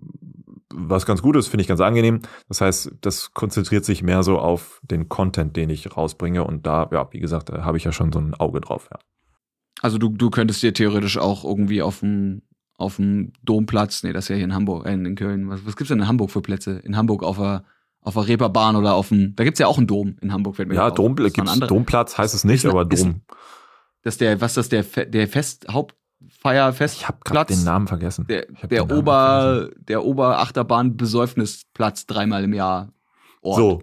[0.74, 2.20] was ganz gut ist, finde ich ganz angenehm.
[2.48, 6.88] Das heißt, das konzentriert sich mehr so auf den Content, den ich rausbringe und da,
[6.92, 8.98] ja, wie gesagt, da habe ich ja schon so ein Auge drauf, ja.
[9.80, 12.42] Also du, du könntest dir theoretisch auch irgendwie auf dem
[12.76, 15.48] auf dem Domplatz, nee, das ist ja hier in Hamburg, äh, in Köln.
[15.48, 16.80] Was, was gibt's denn in Hamburg für Plätze?
[16.84, 17.64] In Hamburg auf der
[18.00, 20.56] auf der Reeperbahn oder auf dem, da gibt's ja auch einen Dom in Hamburg.
[20.56, 21.60] Fällt mir ja, Dom, gibt's.
[21.60, 22.98] Domplatz heißt es nicht, ist, aber Dom.
[22.98, 23.08] Ist,
[24.02, 25.68] dass der, was das der, der Fest,
[26.42, 26.96] Hauptfeierfest.
[26.96, 28.26] Ich habe gerade den Namen vergessen.
[28.28, 29.84] Der, der Ober, vergessen.
[29.86, 32.92] der Oberachterbahn Besäufnisplatz dreimal im Jahr.
[33.40, 33.56] Ort.
[33.56, 33.82] So.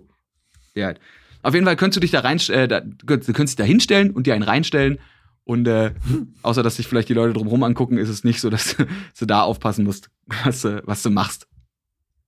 [0.75, 0.93] Ja.
[1.41, 4.11] Auf jeden Fall könntest du dich da rein, äh, da, du könntest dich da hinstellen
[4.11, 4.99] und dir einen reinstellen
[5.45, 5.93] und äh,
[6.43, 9.25] außer dass sich vielleicht die Leute drumherum angucken, ist es nicht so, dass, dass du
[9.25, 10.09] da aufpassen musst,
[10.43, 11.47] was, was du machst.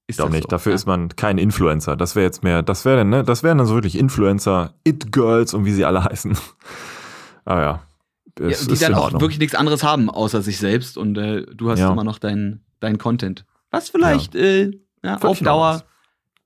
[0.07, 0.43] Ist Doch nicht.
[0.43, 0.47] So?
[0.47, 0.75] Dafür ja.
[0.75, 1.95] ist man kein Influencer.
[1.95, 5.65] Das wäre jetzt mehr, das wäre ne, das wären dann so wirklich Influencer, It-Girls und
[5.65, 6.37] wie sie alle heißen.
[7.45, 7.83] ah ja.
[8.39, 11.79] Ja die dann auch wirklich nichts anderes haben, außer sich selbst und äh, du hast
[11.79, 11.91] ja.
[11.91, 13.45] immer noch deinen dein Content.
[13.69, 14.71] Was vielleicht äh,
[15.03, 15.83] ja, auf Dauer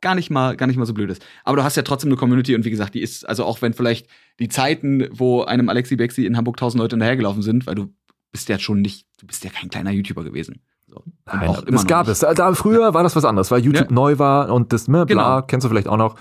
[0.01, 1.25] gar nicht mal gar nicht mal so blöd ist.
[1.43, 3.73] Aber du hast ja trotzdem eine Community und wie gesagt, die ist also auch wenn
[3.73, 4.07] vielleicht
[4.39, 7.93] die Zeiten, wo einem Alexi Bexi in Hamburg tausend Leute hinterhergelaufen sind, weil du
[8.31, 10.61] bist ja schon nicht, du bist ja kein kleiner YouTuber gewesen.
[10.87, 11.03] So.
[11.25, 12.21] Nein, das gab nicht.
[12.21, 12.35] es.
[12.35, 15.47] Da, früher war das was anderes, weil YouTube neu war und das, ne, bla, genau.
[15.47, 16.15] kennst du vielleicht auch noch.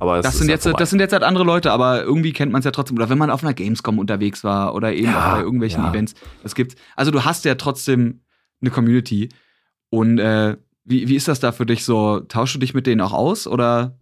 [0.00, 2.64] Aber das, sind jetzt, das sind jetzt halt andere Leute, aber irgendwie kennt man es
[2.64, 2.96] ja trotzdem.
[2.96, 5.90] Oder wenn man auf einer Gamescom unterwegs war oder eben ja, bei irgendwelchen ja.
[5.90, 6.14] Events.
[6.44, 8.20] Es gibt, also du hast ja trotzdem
[8.60, 9.28] eine Community.
[9.90, 12.20] Und äh, wie, wie ist das da für dich so?
[12.20, 13.46] Tauschst du dich mit denen auch aus?
[13.46, 13.98] Oder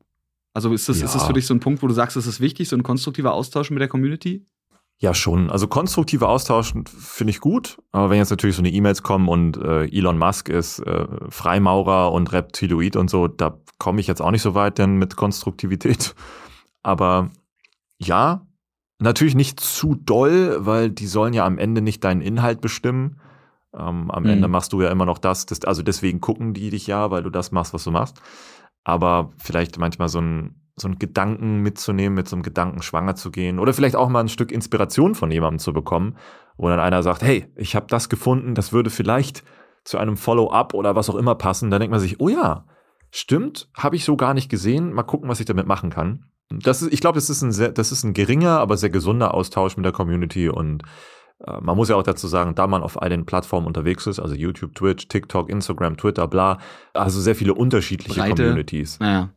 [0.52, 1.06] also ist das, ja.
[1.06, 2.82] ist das für dich so ein Punkt, wo du sagst, es ist wichtig, so ein
[2.82, 4.46] konstruktiver Austausch mit der Community?
[4.98, 5.50] Ja, schon.
[5.50, 7.78] Also konstruktiver Austausch finde ich gut.
[7.92, 12.12] Aber wenn jetzt natürlich so eine E-Mails kommen und äh, Elon Musk ist äh, Freimaurer
[12.12, 16.14] und Reptiloid und so, da komme ich jetzt auch nicht so weit denn mit Konstruktivität.
[16.82, 17.30] Aber
[17.98, 18.46] ja,
[18.98, 23.20] natürlich nicht zu doll, weil die sollen ja am Ende nicht deinen Inhalt bestimmen.
[23.74, 24.30] Ähm, am mhm.
[24.30, 27.22] Ende machst du ja immer noch das, das, also deswegen gucken die dich ja, weil
[27.22, 28.22] du das machst, was du machst.
[28.82, 33.30] Aber vielleicht manchmal so ein so einen Gedanken mitzunehmen, mit so einem Gedanken schwanger zu
[33.30, 36.16] gehen oder vielleicht auch mal ein Stück Inspiration von jemandem zu bekommen,
[36.58, 39.42] wo dann einer sagt, hey, ich habe das gefunden, das würde vielleicht
[39.84, 42.66] zu einem Follow-up oder was auch immer passen, dann denkt man sich, oh ja,
[43.10, 46.26] stimmt, habe ich so gar nicht gesehen, mal gucken, was ich damit machen kann.
[46.50, 49.32] Das ist, ich glaube, das ist ein sehr, das ist ein geringer, aber sehr gesunder
[49.32, 50.82] Austausch mit der Community und
[51.44, 54.20] äh, man muss ja auch dazu sagen, da man auf all den Plattformen unterwegs ist,
[54.20, 56.58] also YouTube, Twitch, TikTok, Instagram, Twitter, bla,
[56.92, 59.00] also sehr viele unterschiedliche Breite, Communities.
[59.00, 59.30] Naja.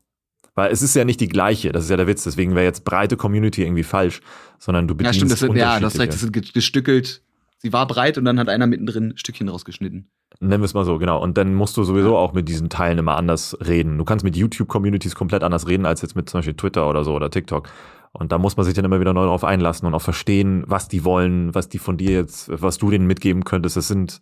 [0.59, 2.83] Weil es ist ja nicht die gleiche, das ist ja der Witz, deswegen wäre jetzt
[2.83, 4.19] breite Community irgendwie falsch,
[4.57, 7.21] sondern du bedienst Ja, stimmt, das sind, ja, das, recht, das sind gestückelt.
[7.59, 10.09] Sie war breit und dann hat einer mittendrin ein Stückchen rausgeschnitten.
[10.41, 11.23] Nennen wir es mal so, genau.
[11.23, 13.97] Und dann musst du sowieso auch mit diesen Teilen immer anders reden.
[13.97, 17.13] Du kannst mit YouTube-Communities komplett anders reden als jetzt mit zum Beispiel Twitter oder so
[17.13, 17.69] oder TikTok.
[18.11, 20.89] Und da muss man sich dann immer wieder neu drauf einlassen und auch verstehen, was
[20.89, 23.77] die wollen, was die von dir jetzt, was du denen mitgeben könntest.
[23.77, 24.19] Das sind,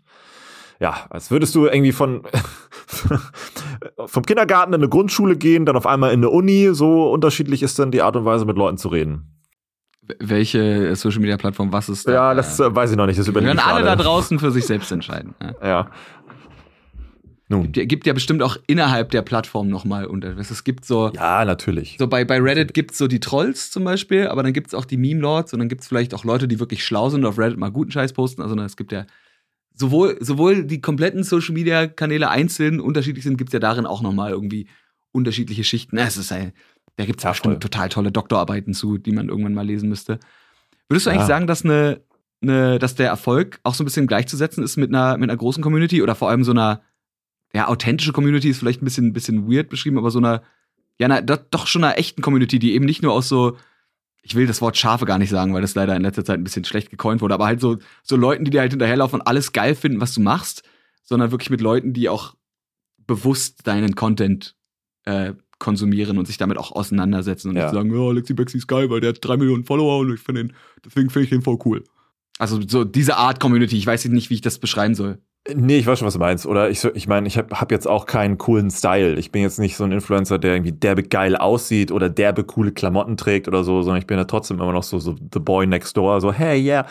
[0.80, 2.24] ja, als würdest du irgendwie von
[4.06, 6.70] vom Kindergarten in eine Grundschule gehen, dann auf einmal in eine Uni.
[6.74, 9.34] So unterschiedlich ist dann die Art und Weise, mit Leuten zu reden.
[10.20, 12.13] Welche Social Media Plattform, was ist da?
[12.13, 13.20] Ja, das äh, weiß ich noch nicht.
[13.20, 15.36] Das überlege können alle da draußen für sich selbst entscheiden.
[15.42, 15.56] Ja.
[15.68, 15.92] ja.
[17.50, 17.63] Nun.
[17.63, 20.38] Gibt, ja, gibt ja bestimmt auch innerhalb der Plattform nochmal unter.
[20.38, 21.12] Es gibt so.
[21.16, 21.96] Ja, natürlich.
[21.98, 24.74] So bei, bei Reddit gibt es so die Trolls zum Beispiel, aber dann gibt es
[24.74, 27.26] auch die Meme-Lords und dann gibt es vielleicht auch Leute, die wirklich schlau sind und
[27.26, 28.42] auf Reddit mal guten Scheiß posten.
[28.42, 29.06] Also es gibt ja
[29.78, 34.02] sowohl, sowohl die kompletten Social Media Kanäle einzeln unterschiedlich sind, gibt es ja darin auch
[34.02, 34.68] nochmal irgendwie
[35.12, 35.98] unterschiedliche Schichten.
[35.98, 36.54] Es ist ein,
[36.96, 40.20] da gibt es ja, bestimmt total tolle Doktorarbeiten zu, die man irgendwann mal lesen müsste.
[40.90, 41.16] Würdest du ja.
[41.16, 42.02] eigentlich sagen, dass eine,
[42.42, 45.63] eine, dass der Erfolg auch so ein bisschen gleichzusetzen ist mit einer, mit einer großen
[45.63, 46.82] Community oder vor allem so einer,
[47.54, 50.44] ja, authentische Community ist vielleicht ein bisschen, ein bisschen weird beschrieben, aber so einer,
[51.00, 53.58] ja, einer, doch schon einer echten Community, die eben nicht nur aus so
[54.28, 56.44] ich will das Wort Schafe gar nicht sagen, weil das leider in letzter Zeit ein
[56.44, 59.54] bisschen schlecht gecoint wurde, aber halt so, so Leuten, die dir halt hinterherlaufen und alles
[59.54, 60.63] geil finden, was du machst,
[61.04, 62.36] sondern wirklich mit Leuten, die auch
[63.08, 64.56] bewusst deinen Content
[65.06, 67.63] äh, konsumieren und sich damit auch auseinandersetzen und ja.
[67.63, 70.13] nicht sagen, ja, oh, Alexi Bexi ist geil, weil der hat drei Millionen Follower und
[70.13, 71.86] ich finde den, deswegen finde ich den voll cool.
[72.38, 75.20] Also so diese Art Community, ich weiß nicht, wie ich das beschreiben soll.
[75.56, 76.46] Nee, ich weiß schon, was du meinst.
[76.46, 79.14] Oder ich, ich meine, ich habe hab jetzt auch keinen coolen Style.
[79.16, 82.72] Ich bin jetzt nicht so ein Influencer, der irgendwie derbe geil aussieht oder derbe coole
[82.72, 85.66] Klamotten trägt oder so, sondern ich bin ja trotzdem immer noch so, so the boy
[85.66, 86.86] next door, so hey, yeah.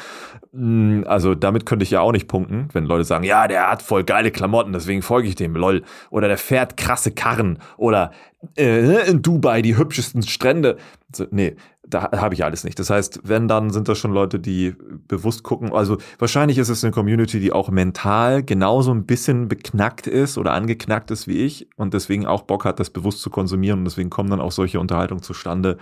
[0.52, 3.82] Mm, also damit könnte ich ja auch nicht punkten, wenn Leute sagen, ja, der hat
[3.82, 5.82] voll geile Klamotten, deswegen folge ich dem, lol.
[6.10, 8.12] Oder der fährt krasse Karren oder
[8.56, 10.78] äh, in Dubai die hübschesten Strände.
[11.12, 11.56] So, nee,
[11.88, 12.78] da habe ich alles nicht.
[12.78, 14.74] Das heißt, wenn, dann sind das schon Leute, die
[15.08, 15.72] bewusst gucken.
[15.72, 20.52] Also wahrscheinlich ist es eine Community, die auch mental genauso ein bisschen beknackt ist oder
[20.52, 24.10] angeknackt ist wie ich und deswegen auch Bock hat, das bewusst zu konsumieren und deswegen
[24.10, 25.78] kommen dann auch solche Unterhaltungen zustande.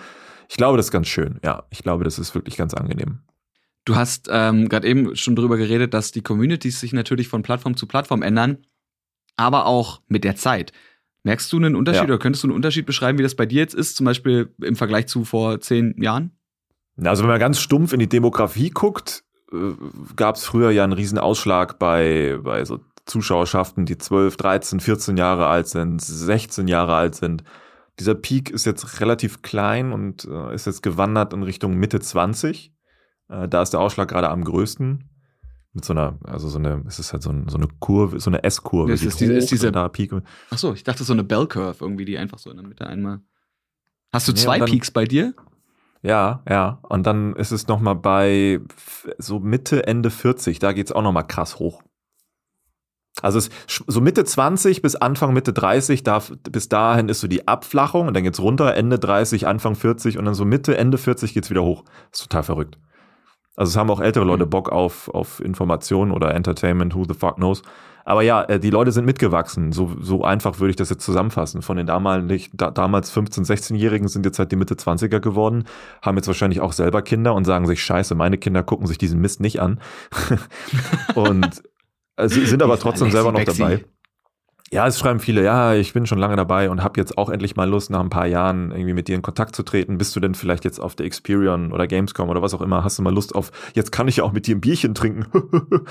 [0.49, 1.40] Ich glaube, das ist ganz schön.
[1.43, 3.21] Ja, ich glaube, das ist wirklich ganz angenehm.
[3.85, 7.77] Du hast ähm, gerade eben schon darüber geredet, dass die Communities sich natürlich von Plattform
[7.77, 8.59] zu Plattform ändern,
[9.37, 10.73] aber auch mit der Zeit.
[11.25, 12.09] Merkst du einen Unterschied ja.
[12.09, 14.77] oder könntest du einen Unterschied beschreiben, wie das bei dir jetzt ist, zum Beispiel im
[14.77, 16.33] Vergleich zu vor zehn Jahren?
[17.03, 19.57] Also wenn man ganz stumpf in die Demografie guckt, äh,
[20.17, 25.17] gab es früher ja einen riesen Ausschlag bei, bei so Zuschauerschaften, die 12, 13, 14
[25.17, 27.43] Jahre alt sind, 16 Jahre alt sind.
[27.99, 32.73] Dieser Peak ist jetzt relativ klein und äh, ist jetzt gewandert in Richtung Mitte 20.
[33.29, 35.09] Äh, da ist der Ausschlag gerade am größten.
[35.75, 38.31] Mit so einer, also so eine, es ist halt so, ein, so eine Kurve, so
[38.31, 38.93] eine S-Kurve.
[38.93, 40.13] Das ist, diese, ist diese, da Peak.
[40.51, 42.87] Ach so, ich dachte so eine Bell Curve irgendwie, die einfach so in der Mitte
[42.87, 43.21] einmal.
[44.13, 45.35] Hast du nee, zwei dann, Peaks bei dir?
[46.03, 46.79] Ja, ja.
[46.83, 48.61] Und dann ist es noch mal bei
[49.19, 51.83] so Mitte, Ende 40, da geht's auch noch mal krass hoch.
[53.23, 57.47] Also es, so Mitte 20 bis Anfang Mitte 30, da, bis dahin ist so die
[57.47, 61.33] Abflachung und dann geht's runter, Ende 30, Anfang 40 und dann so Mitte, Ende 40
[61.33, 61.85] geht's wieder hoch.
[62.11, 62.79] Das ist total verrückt.
[63.57, 64.51] Also es haben auch ältere Leute mhm.
[64.51, 67.62] Bock auf, auf Informationen oder Entertainment, who the fuck knows.
[68.05, 69.73] Aber ja, äh, die Leute sind mitgewachsen.
[69.73, 71.62] So, so einfach würde ich das jetzt zusammenfassen.
[71.62, 75.64] Von den damals, da, damals 15-, 16-Jährigen sind jetzt halt die Mitte 20er geworden,
[76.03, 79.21] haben jetzt wahrscheinlich auch selber Kinder und sagen sich, scheiße, meine Kinder gucken sich diesen
[79.21, 79.81] Mist nicht an.
[81.14, 81.62] und
[82.17, 83.85] äh, sind aber trotzdem selber noch dabei.
[84.72, 87.55] Ja, es schreiben viele, ja, ich bin schon lange dabei und habe jetzt auch endlich
[87.55, 89.98] mal Lust, nach ein paar Jahren irgendwie mit dir in Kontakt zu treten.
[89.98, 92.83] Bist du denn vielleicht jetzt auf der Experion oder Gamescom oder was auch immer?
[92.83, 95.27] Hast du mal Lust auf, jetzt kann ich ja auch mit dir ein Bierchen trinken?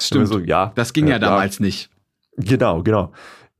[0.00, 0.28] Stimmt.
[0.28, 0.72] So, ja.
[0.74, 1.66] Das ging ja, ja damals ja.
[1.66, 1.90] nicht.
[2.38, 3.12] Genau, genau.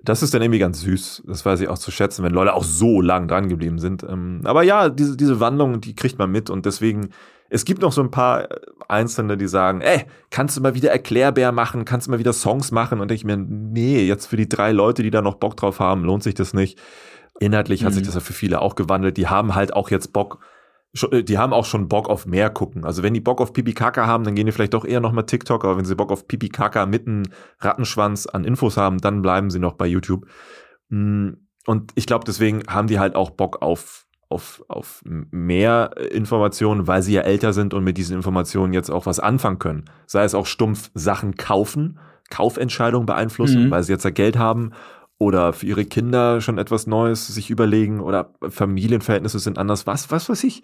[0.03, 1.25] Das ist dann irgendwie ganz süß.
[1.27, 4.03] Das weiß ich auch zu schätzen, wenn Leute auch so lang dran geblieben sind.
[4.03, 7.11] Ähm, aber ja, diese, diese Wandlung, die kriegt man mit und deswegen
[7.49, 10.91] es gibt noch so ein paar äh, Einzelne, die sagen, ey, kannst du mal wieder
[10.91, 13.01] Erklärbär machen, kannst du mal wieder Songs machen?
[13.01, 16.05] Und ich mir, nee, jetzt für die drei Leute, die da noch Bock drauf haben,
[16.05, 16.79] lohnt sich das nicht.
[17.39, 17.87] Inhaltlich mhm.
[17.87, 18.07] hat sich mhm.
[18.07, 19.17] das ja für viele auch gewandelt.
[19.17, 20.41] Die haben halt auch jetzt Bock,
[21.11, 22.85] äh, die haben auch schon Bock auf mehr gucken.
[22.85, 25.27] Also wenn die Bock auf Pipi Kaka haben, dann gehen die vielleicht doch eher nochmal
[25.27, 27.25] TikTok, aber wenn sie Bock auf Pipi Kaka mit einem
[27.61, 30.27] Rattenschwanz an Infos haben, dann bleiben sie noch bei YouTube.
[30.89, 31.31] Mm,
[31.67, 37.03] und ich glaube, deswegen haben die halt auch Bock auf auf, auf mehr Informationen, weil
[37.03, 39.85] sie ja älter sind und mit diesen Informationen jetzt auch was anfangen können.
[40.07, 41.99] Sei es auch stumpf Sachen kaufen,
[42.31, 43.71] Kaufentscheidungen beeinflussen, mhm.
[43.71, 44.73] weil sie jetzt ja Geld haben
[45.19, 50.29] oder für ihre Kinder schon etwas Neues sich überlegen oder Familienverhältnisse sind anders, was, was
[50.29, 50.63] weiß ich.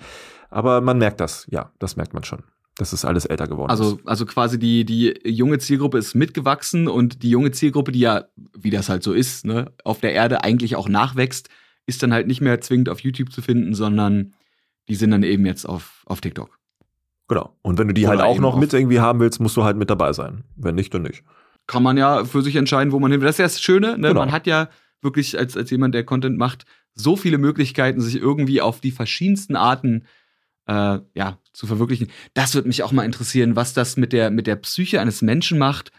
[0.50, 2.42] Aber man merkt das, ja, das merkt man schon.
[2.76, 4.08] dass es alles älter geworden also, ist.
[4.08, 8.24] Also quasi die, die junge Zielgruppe ist mitgewachsen und die junge Zielgruppe, die ja,
[8.58, 11.48] wie das halt so ist, ne, auf der Erde eigentlich auch nachwächst,
[11.86, 14.34] ist dann halt nicht mehr zwingend auf YouTube zu finden, sondern
[14.88, 16.58] die sind dann eben jetzt auf, auf TikTok.
[17.28, 17.56] Genau.
[17.62, 19.76] Und wenn du die Oder halt auch noch mit irgendwie haben willst, musst du halt
[19.76, 20.44] mit dabei sein.
[20.56, 21.22] Wenn nicht, dann nicht.
[21.66, 23.26] Kann man ja für sich entscheiden, wo man hin will.
[23.26, 24.08] Das ist ja das Schöne, ne?
[24.08, 24.20] Genau.
[24.20, 24.68] Man hat ja
[25.00, 26.64] wirklich als, als jemand, der Content macht,
[26.94, 30.04] so viele Möglichkeiten, sich irgendwie auf die verschiedensten Arten
[30.66, 32.08] äh, ja, zu verwirklichen.
[32.34, 35.58] Das würde mich auch mal interessieren, was das mit der, mit der Psyche eines Menschen
[35.58, 35.92] macht,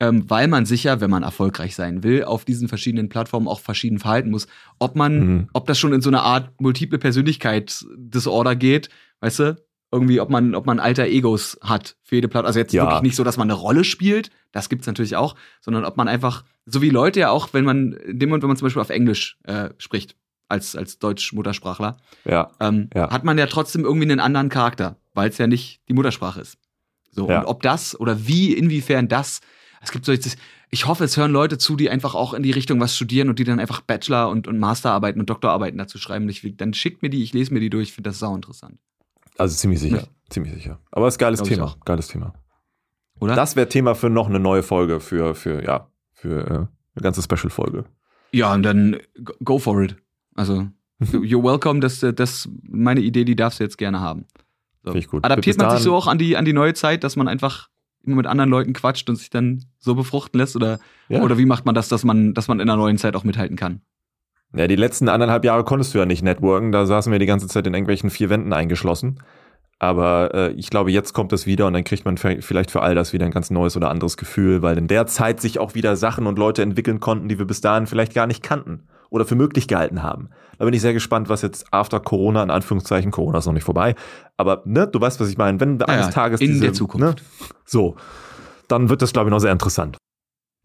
[0.00, 3.98] ähm, weil man sicher, wenn man erfolgreich sein will, auf diesen verschiedenen Plattformen auch verschieden
[3.98, 4.46] verhalten muss.
[4.78, 5.48] Ob man, mhm.
[5.52, 8.88] ob das schon in so eine Art multiple Persönlichkeitsdisorder geht,
[9.20, 9.56] weißt du?
[9.92, 12.48] Irgendwie, ob man, ob man alter Egos hat für jede Plattform.
[12.48, 12.82] Also jetzt ja.
[12.82, 16.08] wirklich nicht so, dass man eine Rolle spielt, das gibt's natürlich auch, sondern ob man
[16.08, 18.82] einfach, so wie Leute ja auch, wenn man, in dem Moment, wenn man zum Beispiel
[18.82, 20.16] auf Englisch äh, spricht,
[20.48, 22.50] als, als Deutsch-Muttersprachler, ja.
[22.60, 23.10] Ähm, ja.
[23.10, 26.58] hat man ja trotzdem irgendwie einen anderen Charakter, weil es ja nicht die Muttersprache ist.
[27.10, 29.40] So, und ob das oder wie, inwiefern das
[29.82, 30.36] es gibt so jetzt,
[30.70, 33.38] ich hoffe, es hören Leute zu, die einfach auch in die Richtung was studieren und
[33.38, 36.28] die dann einfach Bachelor- und, und Masterarbeiten und Doktorarbeiten dazu schreiben.
[36.28, 38.78] Ich, dann schickt mir die, ich lese mir die durch, ich finde das sau interessant.
[39.38, 40.06] Also ziemlich sicher, ja.
[40.30, 40.80] ziemlich sicher.
[40.90, 42.34] Aber es ist geiles Thema, geiles Thema.
[43.20, 43.34] Oder?
[43.34, 46.68] Das wäre Thema für noch eine neue Folge, für, für, ja, für äh, eine
[47.02, 47.84] ganze Special-Folge.
[48.32, 48.98] Ja, und dann
[49.44, 49.96] go for it.
[50.34, 50.68] Also,
[51.00, 54.26] you're welcome, das, das, meine Idee, die darfst du jetzt gerne haben.
[54.82, 54.90] So.
[54.92, 55.24] Finde ich gut.
[55.24, 57.70] Adaptiert man sich so auch an die, an die neue Zeit, dass man einfach
[58.06, 60.56] immer mit anderen Leuten quatscht und sich dann so befruchten lässt?
[60.56, 61.22] Oder, ja.
[61.22, 63.56] oder wie macht man das, dass man, dass man in der neuen Zeit auch mithalten
[63.56, 63.80] kann?
[64.54, 67.48] Ja, die letzten anderthalb Jahre konntest du ja nicht networken, da saßen wir die ganze
[67.48, 69.20] Zeit in irgendwelchen vier Wänden eingeschlossen.
[69.78, 72.94] Aber äh, ich glaube, jetzt kommt es wieder und dann kriegt man vielleicht für all
[72.94, 75.96] das wieder ein ganz neues oder anderes Gefühl, weil in der Zeit sich auch wieder
[75.96, 78.84] Sachen und Leute entwickeln konnten, die wir bis dahin vielleicht gar nicht kannten
[79.16, 80.30] oder für möglich gehalten haben.
[80.58, 83.64] Da bin ich sehr gespannt, was jetzt after Corona, in Anführungszeichen, Corona ist noch nicht
[83.64, 83.94] vorbei,
[84.36, 87.18] aber ne, du weißt, was ich meine, wenn eines ja, Tages in diese, der Zukunft.
[87.18, 87.96] Ne, so,
[88.68, 89.96] dann wird das, glaube ich, noch sehr interessant.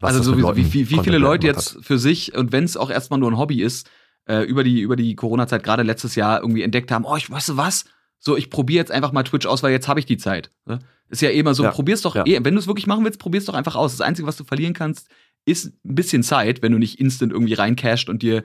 [0.00, 1.84] Also sowieso, wie, wie, wie viele Leute jetzt hat.
[1.84, 3.88] für sich, und wenn es auch erstmal nur ein Hobby ist,
[4.26, 7.50] äh, über die, über die Corona-Zeit, gerade letztes Jahr, irgendwie entdeckt haben, oh, ich weißt
[7.50, 7.84] du was?
[8.24, 10.52] So, ich probiere jetzt einfach mal Twitch aus, weil jetzt habe ich die Zeit.
[10.64, 10.78] Ne?
[11.08, 11.70] Ist ja eh immer so, Ja.
[11.72, 12.24] probier's doch, Ja.
[12.24, 13.90] eh, wenn du es wirklich machen willst, probier's doch einfach aus.
[13.92, 15.08] Das Einzige, was du verlieren kannst,
[15.44, 18.44] ist ein bisschen Zeit, wenn du nicht instant irgendwie reincasht und dir.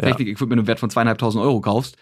[0.00, 1.96] Technik-Equipment im Wert von zweieinhalbtausend Euro kaufst.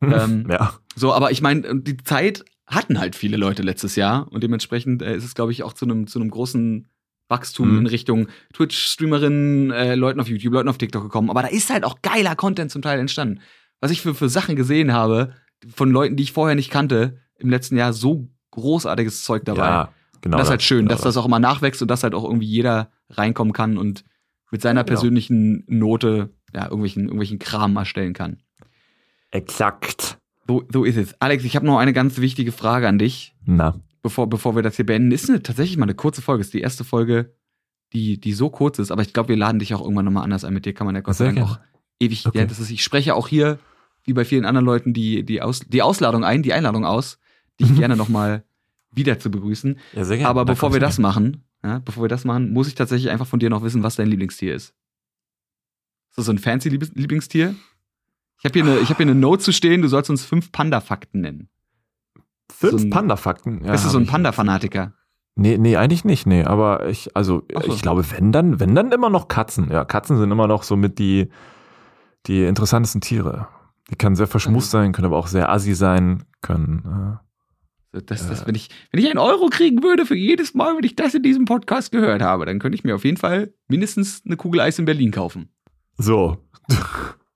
[0.00, 0.72] Ähm, ja.
[0.96, 5.16] So, aber ich meine, die Zeit hatten halt viele Leute letztes Jahr und dementsprechend äh,
[5.16, 6.88] ist es, glaube ich, auch zu einem zu einem großen
[7.28, 7.78] Wachstum Mhm.
[7.80, 8.28] in Richtung
[8.84, 11.30] Twitch-Streamerinnen, äh, Leuten auf YouTube, Leuten auf TikTok gekommen.
[11.30, 13.40] Aber da ist halt auch geiler Content zum Teil entstanden.
[13.80, 15.34] Was ich für, für Sachen gesehen habe
[15.68, 19.66] von Leuten, die ich vorher nicht kannte, im letzten Jahr so großartiges Zeug dabei.
[19.66, 20.36] Ja, genau.
[20.36, 22.24] und das ist halt schön, genau dass das auch immer nachwächst und dass halt auch
[22.24, 24.04] irgendwie jeder reinkommen kann und
[24.50, 24.94] mit seiner Genau.
[24.94, 28.38] persönlichen Note ja, irgendwelchen, irgendwelchen Kram erstellen kann.
[29.30, 30.18] Exakt.
[30.48, 31.14] So, so ist es.
[31.20, 34.76] Alex, ich habe noch eine ganz wichtige Frage an dich, Na, bevor, bevor wir das
[34.76, 35.12] hier beenden.
[35.12, 36.40] Ist eine, tatsächlich mal eine kurze Folge.
[36.40, 37.34] Ist die erste Folge,
[37.92, 38.90] die, die so kurz ist.
[38.90, 40.52] Aber ich glaube, wir laden dich auch irgendwann nochmal anders ein.
[40.52, 41.60] Mit dir kann man ja Gott sei Dank auch
[42.00, 42.26] ewig.
[42.26, 42.38] Okay.
[42.38, 43.60] Ja, das ist, ich spreche auch hier,
[44.10, 47.20] wie bei vielen anderen Leuten, die, die, Aus, die Ausladung ein, die Einladung aus,
[47.60, 48.42] die ich gerne nochmal
[48.90, 49.78] wieder zu begrüßen.
[49.92, 50.28] ja, sehr gerne.
[50.28, 53.28] Aber Da bevor wir das machen, ja, bevor wir das machen, muss ich tatsächlich einfach
[53.28, 54.74] von dir noch wissen, was dein Lieblingstier ist.
[56.10, 57.54] Ist das so ein fancy Lieblingstier?
[58.40, 60.50] Ich habe hier, eine- ich hab hier eine Note zu stehen, du sollst uns fünf
[60.50, 61.48] Panda-Fakten nennen.
[62.52, 63.64] Fünf so Panda-Fakten.
[63.64, 64.06] Ja, Bist du so ein.
[64.06, 64.92] Panda-Fanatiker?
[65.36, 66.42] Nee, nee, eigentlich nicht, nee.
[66.42, 67.72] Aber ich, also, so.
[67.72, 69.70] ich glaube, wenn dann, wenn dann immer noch Katzen.
[69.70, 71.28] Ja, Katzen sind immer noch so mit die,
[72.26, 73.46] die interessantesten Tiere.
[73.90, 77.18] Die können sehr verschmust sein, können aber auch sehr assi sein, können,
[77.92, 78.46] So, Das, das, Äh.
[78.46, 81.22] wenn, ich, wenn ich einen Euro kriegen würde für jedes Mal, wenn ich das in
[81.22, 84.78] diesem Podcast gehört habe, dann könnte ich mir auf jeden Fall mindestens eine Kugel Eis
[84.78, 85.48] in Berlin kaufen.
[85.98, 86.38] äh, so.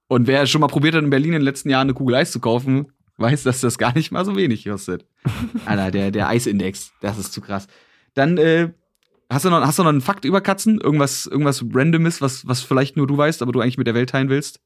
[0.06, 2.30] Und wer schon mal probiert hat, in Berlin in den letzten Jahren eine Kugel Eis
[2.30, 5.06] zu kaufen, weiß, dass das gar nicht mal so wenig kostet.
[5.66, 7.66] Alter, der, der Eisindex, das ist zu krass.
[8.14, 8.72] Dann, äh,
[9.28, 10.80] hast du noch, hast du noch einen Fakt über Katzen?
[10.80, 14.10] Irgendwas, irgendwas Randomes, was, was vielleicht nur du weißt, aber du eigentlich mit der Welt
[14.10, 14.60] teilen willst?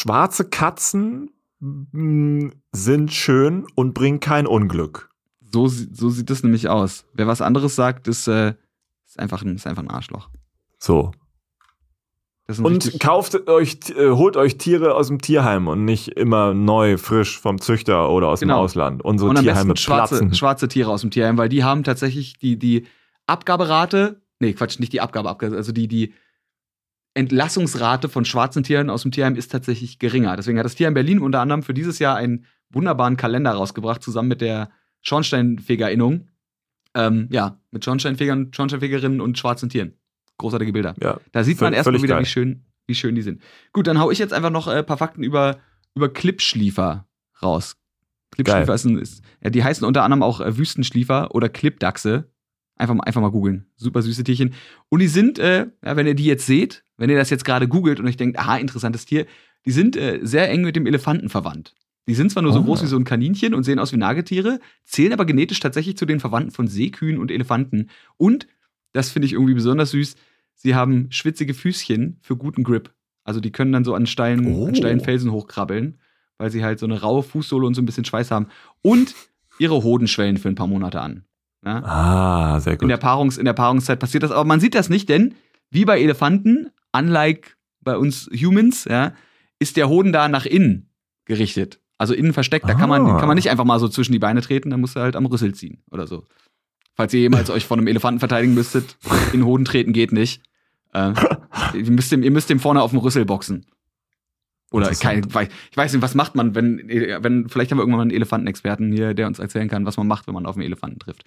[0.00, 5.10] Schwarze Katzen mm, sind schön und bringen kein Unglück.
[5.52, 7.04] So, so sieht das nämlich aus.
[7.12, 8.54] Wer was anderes sagt, ist, äh,
[9.06, 10.30] ist, einfach, ein, ist einfach ein Arschloch.
[10.78, 11.12] So.
[12.62, 17.38] Und kauft euch, äh, holt euch Tiere aus dem Tierheim und nicht immer neu, frisch
[17.38, 18.54] vom Züchter oder aus Genau.
[18.54, 19.04] dem Ausland.
[19.04, 20.34] Unsere und am Tierheime besten schwarze, platzen.
[20.34, 22.86] schwarze Tiere aus dem Tierheim, weil die haben tatsächlich die, die
[23.26, 26.14] Abgaberate, nee, Quatsch, nicht die Abgabe, Abgabe also die, die
[27.14, 30.36] Entlassungsrate von schwarzen Tieren aus dem Tierheim ist tatsächlich geringer.
[30.36, 34.28] Deswegen hat das Tierheim Berlin unter anderem für dieses Jahr einen wunderbaren Kalender rausgebracht, zusammen
[34.28, 34.70] mit der
[35.02, 36.28] Schornsteinfegerinnung.
[36.94, 39.94] Ähm, ja, mit Schornsteinfegern, Schornsteinfegerinnen und schwarzen Tieren.
[40.38, 40.94] Großartige Bilder.
[41.00, 41.20] Ja.
[41.32, 42.22] Da sieht man erstmal wieder, geil.
[42.22, 43.42] wie schön, wie schön die sind.
[43.72, 45.58] Gut, dann hau ich jetzt einfach noch ein äh, paar Fakten über,
[45.94, 47.06] über Klippschliefer
[47.42, 47.76] raus.
[48.32, 52.30] Klippschliefer ist, ein, ist ja, die heißen unter anderem auch äh, Wüstenschliefer oder Klippdachse.
[52.80, 53.66] Einfach, mal- einfach mal googeln.
[53.76, 54.54] Super süße Tierchen.
[54.88, 57.68] Und die sind, äh, ja, wenn ihr die jetzt seht, wenn ihr das jetzt gerade
[57.68, 59.26] googelt und euch denkt, aha, interessantes Tier,
[59.66, 61.74] die sind äh, sehr eng mit dem Elefanten verwandt.
[62.08, 62.64] Die sind zwar nur so Oh.
[62.64, 66.06] groß wie so ein Kaninchen und sehen aus wie Nagetiere, zählen aber genetisch tatsächlich zu
[66.06, 67.88] den Verwandten von Seekühen und Elefanten.
[68.16, 68.46] Und,
[68.92, 70.16] das finde ich irgendwie besonders süß,
[70.54, 72.92] sie haben schwitzige Füßchen für guten Grip.
[73.24, 74.66] Also die können dann so an steilen, Oh.
[74.66, 75.98] an steilen Felsen hochkrabbeln,
[76.38, 78.46] weil sie halt so eine raue Fußsohle und so ein bisschen Schweiß haben.
[78.82, 79.14] Und
[79.58, 81.24] ihre Hoden schwellen für ein paar Monate an.
[81.64, 81.82] Ja?
[81.84, 82.90] Ah, sehr In gut.
[82.90, 85.34] der, Paarungs-, in der Paarungszeit passiert das, aber man sieht das nicht, denn
[85.70, 89.12] wie bei Elefanten, unlike bei uns Humans, ja,
[89.58, 90.90] ist der Hoden da nach innen
[91.26, 91.80] gerichtet.
[91.98, 92.66] Also innen versteckt.
[92.68, 93.18] Da kann man, Ah.
[93.18, 95.26] kann man nicht einfach mal so zwischen die Beine treten, dann musst du halt am
[95.26, 96.24] Rüssel ziehen oder so.
[96.94, 98.96] Falls ihr jemals euch von einem Elefanten verteidigen müsstet,
[99.32, 100.42] in den Hoden treten geht nicht.
[100.94, 101.12] Äh,
[101.74, 103.66] ihr, müsst dem, ihr müsst dem vorne auf dem Rüssel boxen.
[104.72, 105.26] Oder kein,
[105.70, 108.92] ich weiß nicht, was macht man, wenn, wenn, vielleicht haben wir irgendwann mal einen Elefantenexperten
[108.92, 111.24] hier, der uns erzählen kann, was man macht, wenn man auf einen Elefanten trifft.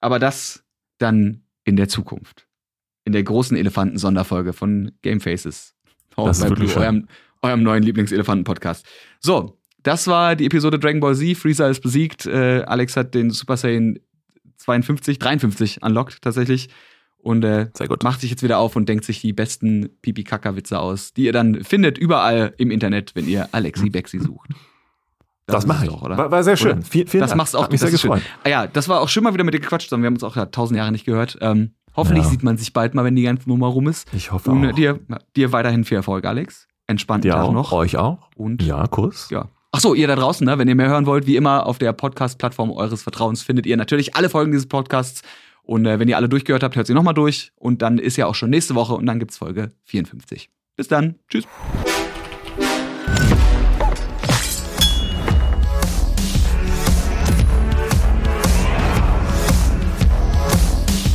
[0.00, 0.64] Aber das
[0.98, 2.46] dann in der Zukunft.
[3.04, 5.74] In der großen Elefanten-Sonderfolge von Game Faces.
[6.16, 6.82] Das ist wirklich schön.
[6.82, 7.08] eurem,
[7.42, 8.84] eurem neuen Lieblingselefanten-Podcast.
[9.20, 11.36] So, das war die Episode Dragon Ball Z.
[11.36, 12.26] Freezer ist besiegt.
[12.26, 13.98] Äh, Alex hat den Super Saiyan
[14.58, 16.68] 52, 53 unlocked tatsächlich.
[17.18, 18.02] Und äh, Sehr gut.
[18.02, 21.64] macht sich jetzt wieder auf und denkt sich die besten Pipi-Kaka-Witze aus, die ihr dann
[21.64, 24.50] findet überall im Internet, wenn ihr Alexi Bexi sucht.
[25.52, 25.90] Das mache es ich.
[25.90, 26.16] doch, oder?
[26.16, 26.78] War, war sehr schön.
[26.78, 26.82] Oder?
[26.82, 27.38] Viel, vielen Das Dank.
[27.38, 28.22] machst auch Hat mich sehr gefreut.
[28.44, 29.90] Ah ja, das war auch schon mal wieder mit dir gequatscht.
[29.90, 31.38] Wir haben uns auch ja, tausend Jahre nicht gehört.
[31.40, 32.30] Ähm, hoffentlich Ja.
[32.30, 34.08] sieht man sich bald mal, wenn die ganze Nummer rum ist.
[34.12, 34.74] Ich hoffe Und auch.
[34.74, 34.98] dir,
[35.36, 36.66] dir weiterhin viel Erfolg, Alex.
[36.86, 37.52] Entspannten Dir Tag auch.
[37.52, 37.72] noch.
[37.72, 38.28] Euch auch.
[38.36, 39.28] Und Ja, Kuss.
[39.30, 39.48] ja.
[39.72, 40.58] Ach so, ihr da draußen, ne?
[40.58, 44.16] wenn ihr mehr hören wollt, wie immer auf der Podcast-Plattform eures Vertrauens findet ihr natürlich
[44.16, 45.22] alle Folgen dieses Podcasts.
[45.62, 47.52] Und äh, wenn ihr alle durchgehört habt, hört sie nochmal durch.
[47.54, 50.50] Und dann ist ja auch schon nächste Woche und dann gibt's Folge 54.
[50.74, 51.14] Bis dann.
[51.28, 51.44] Tschüss.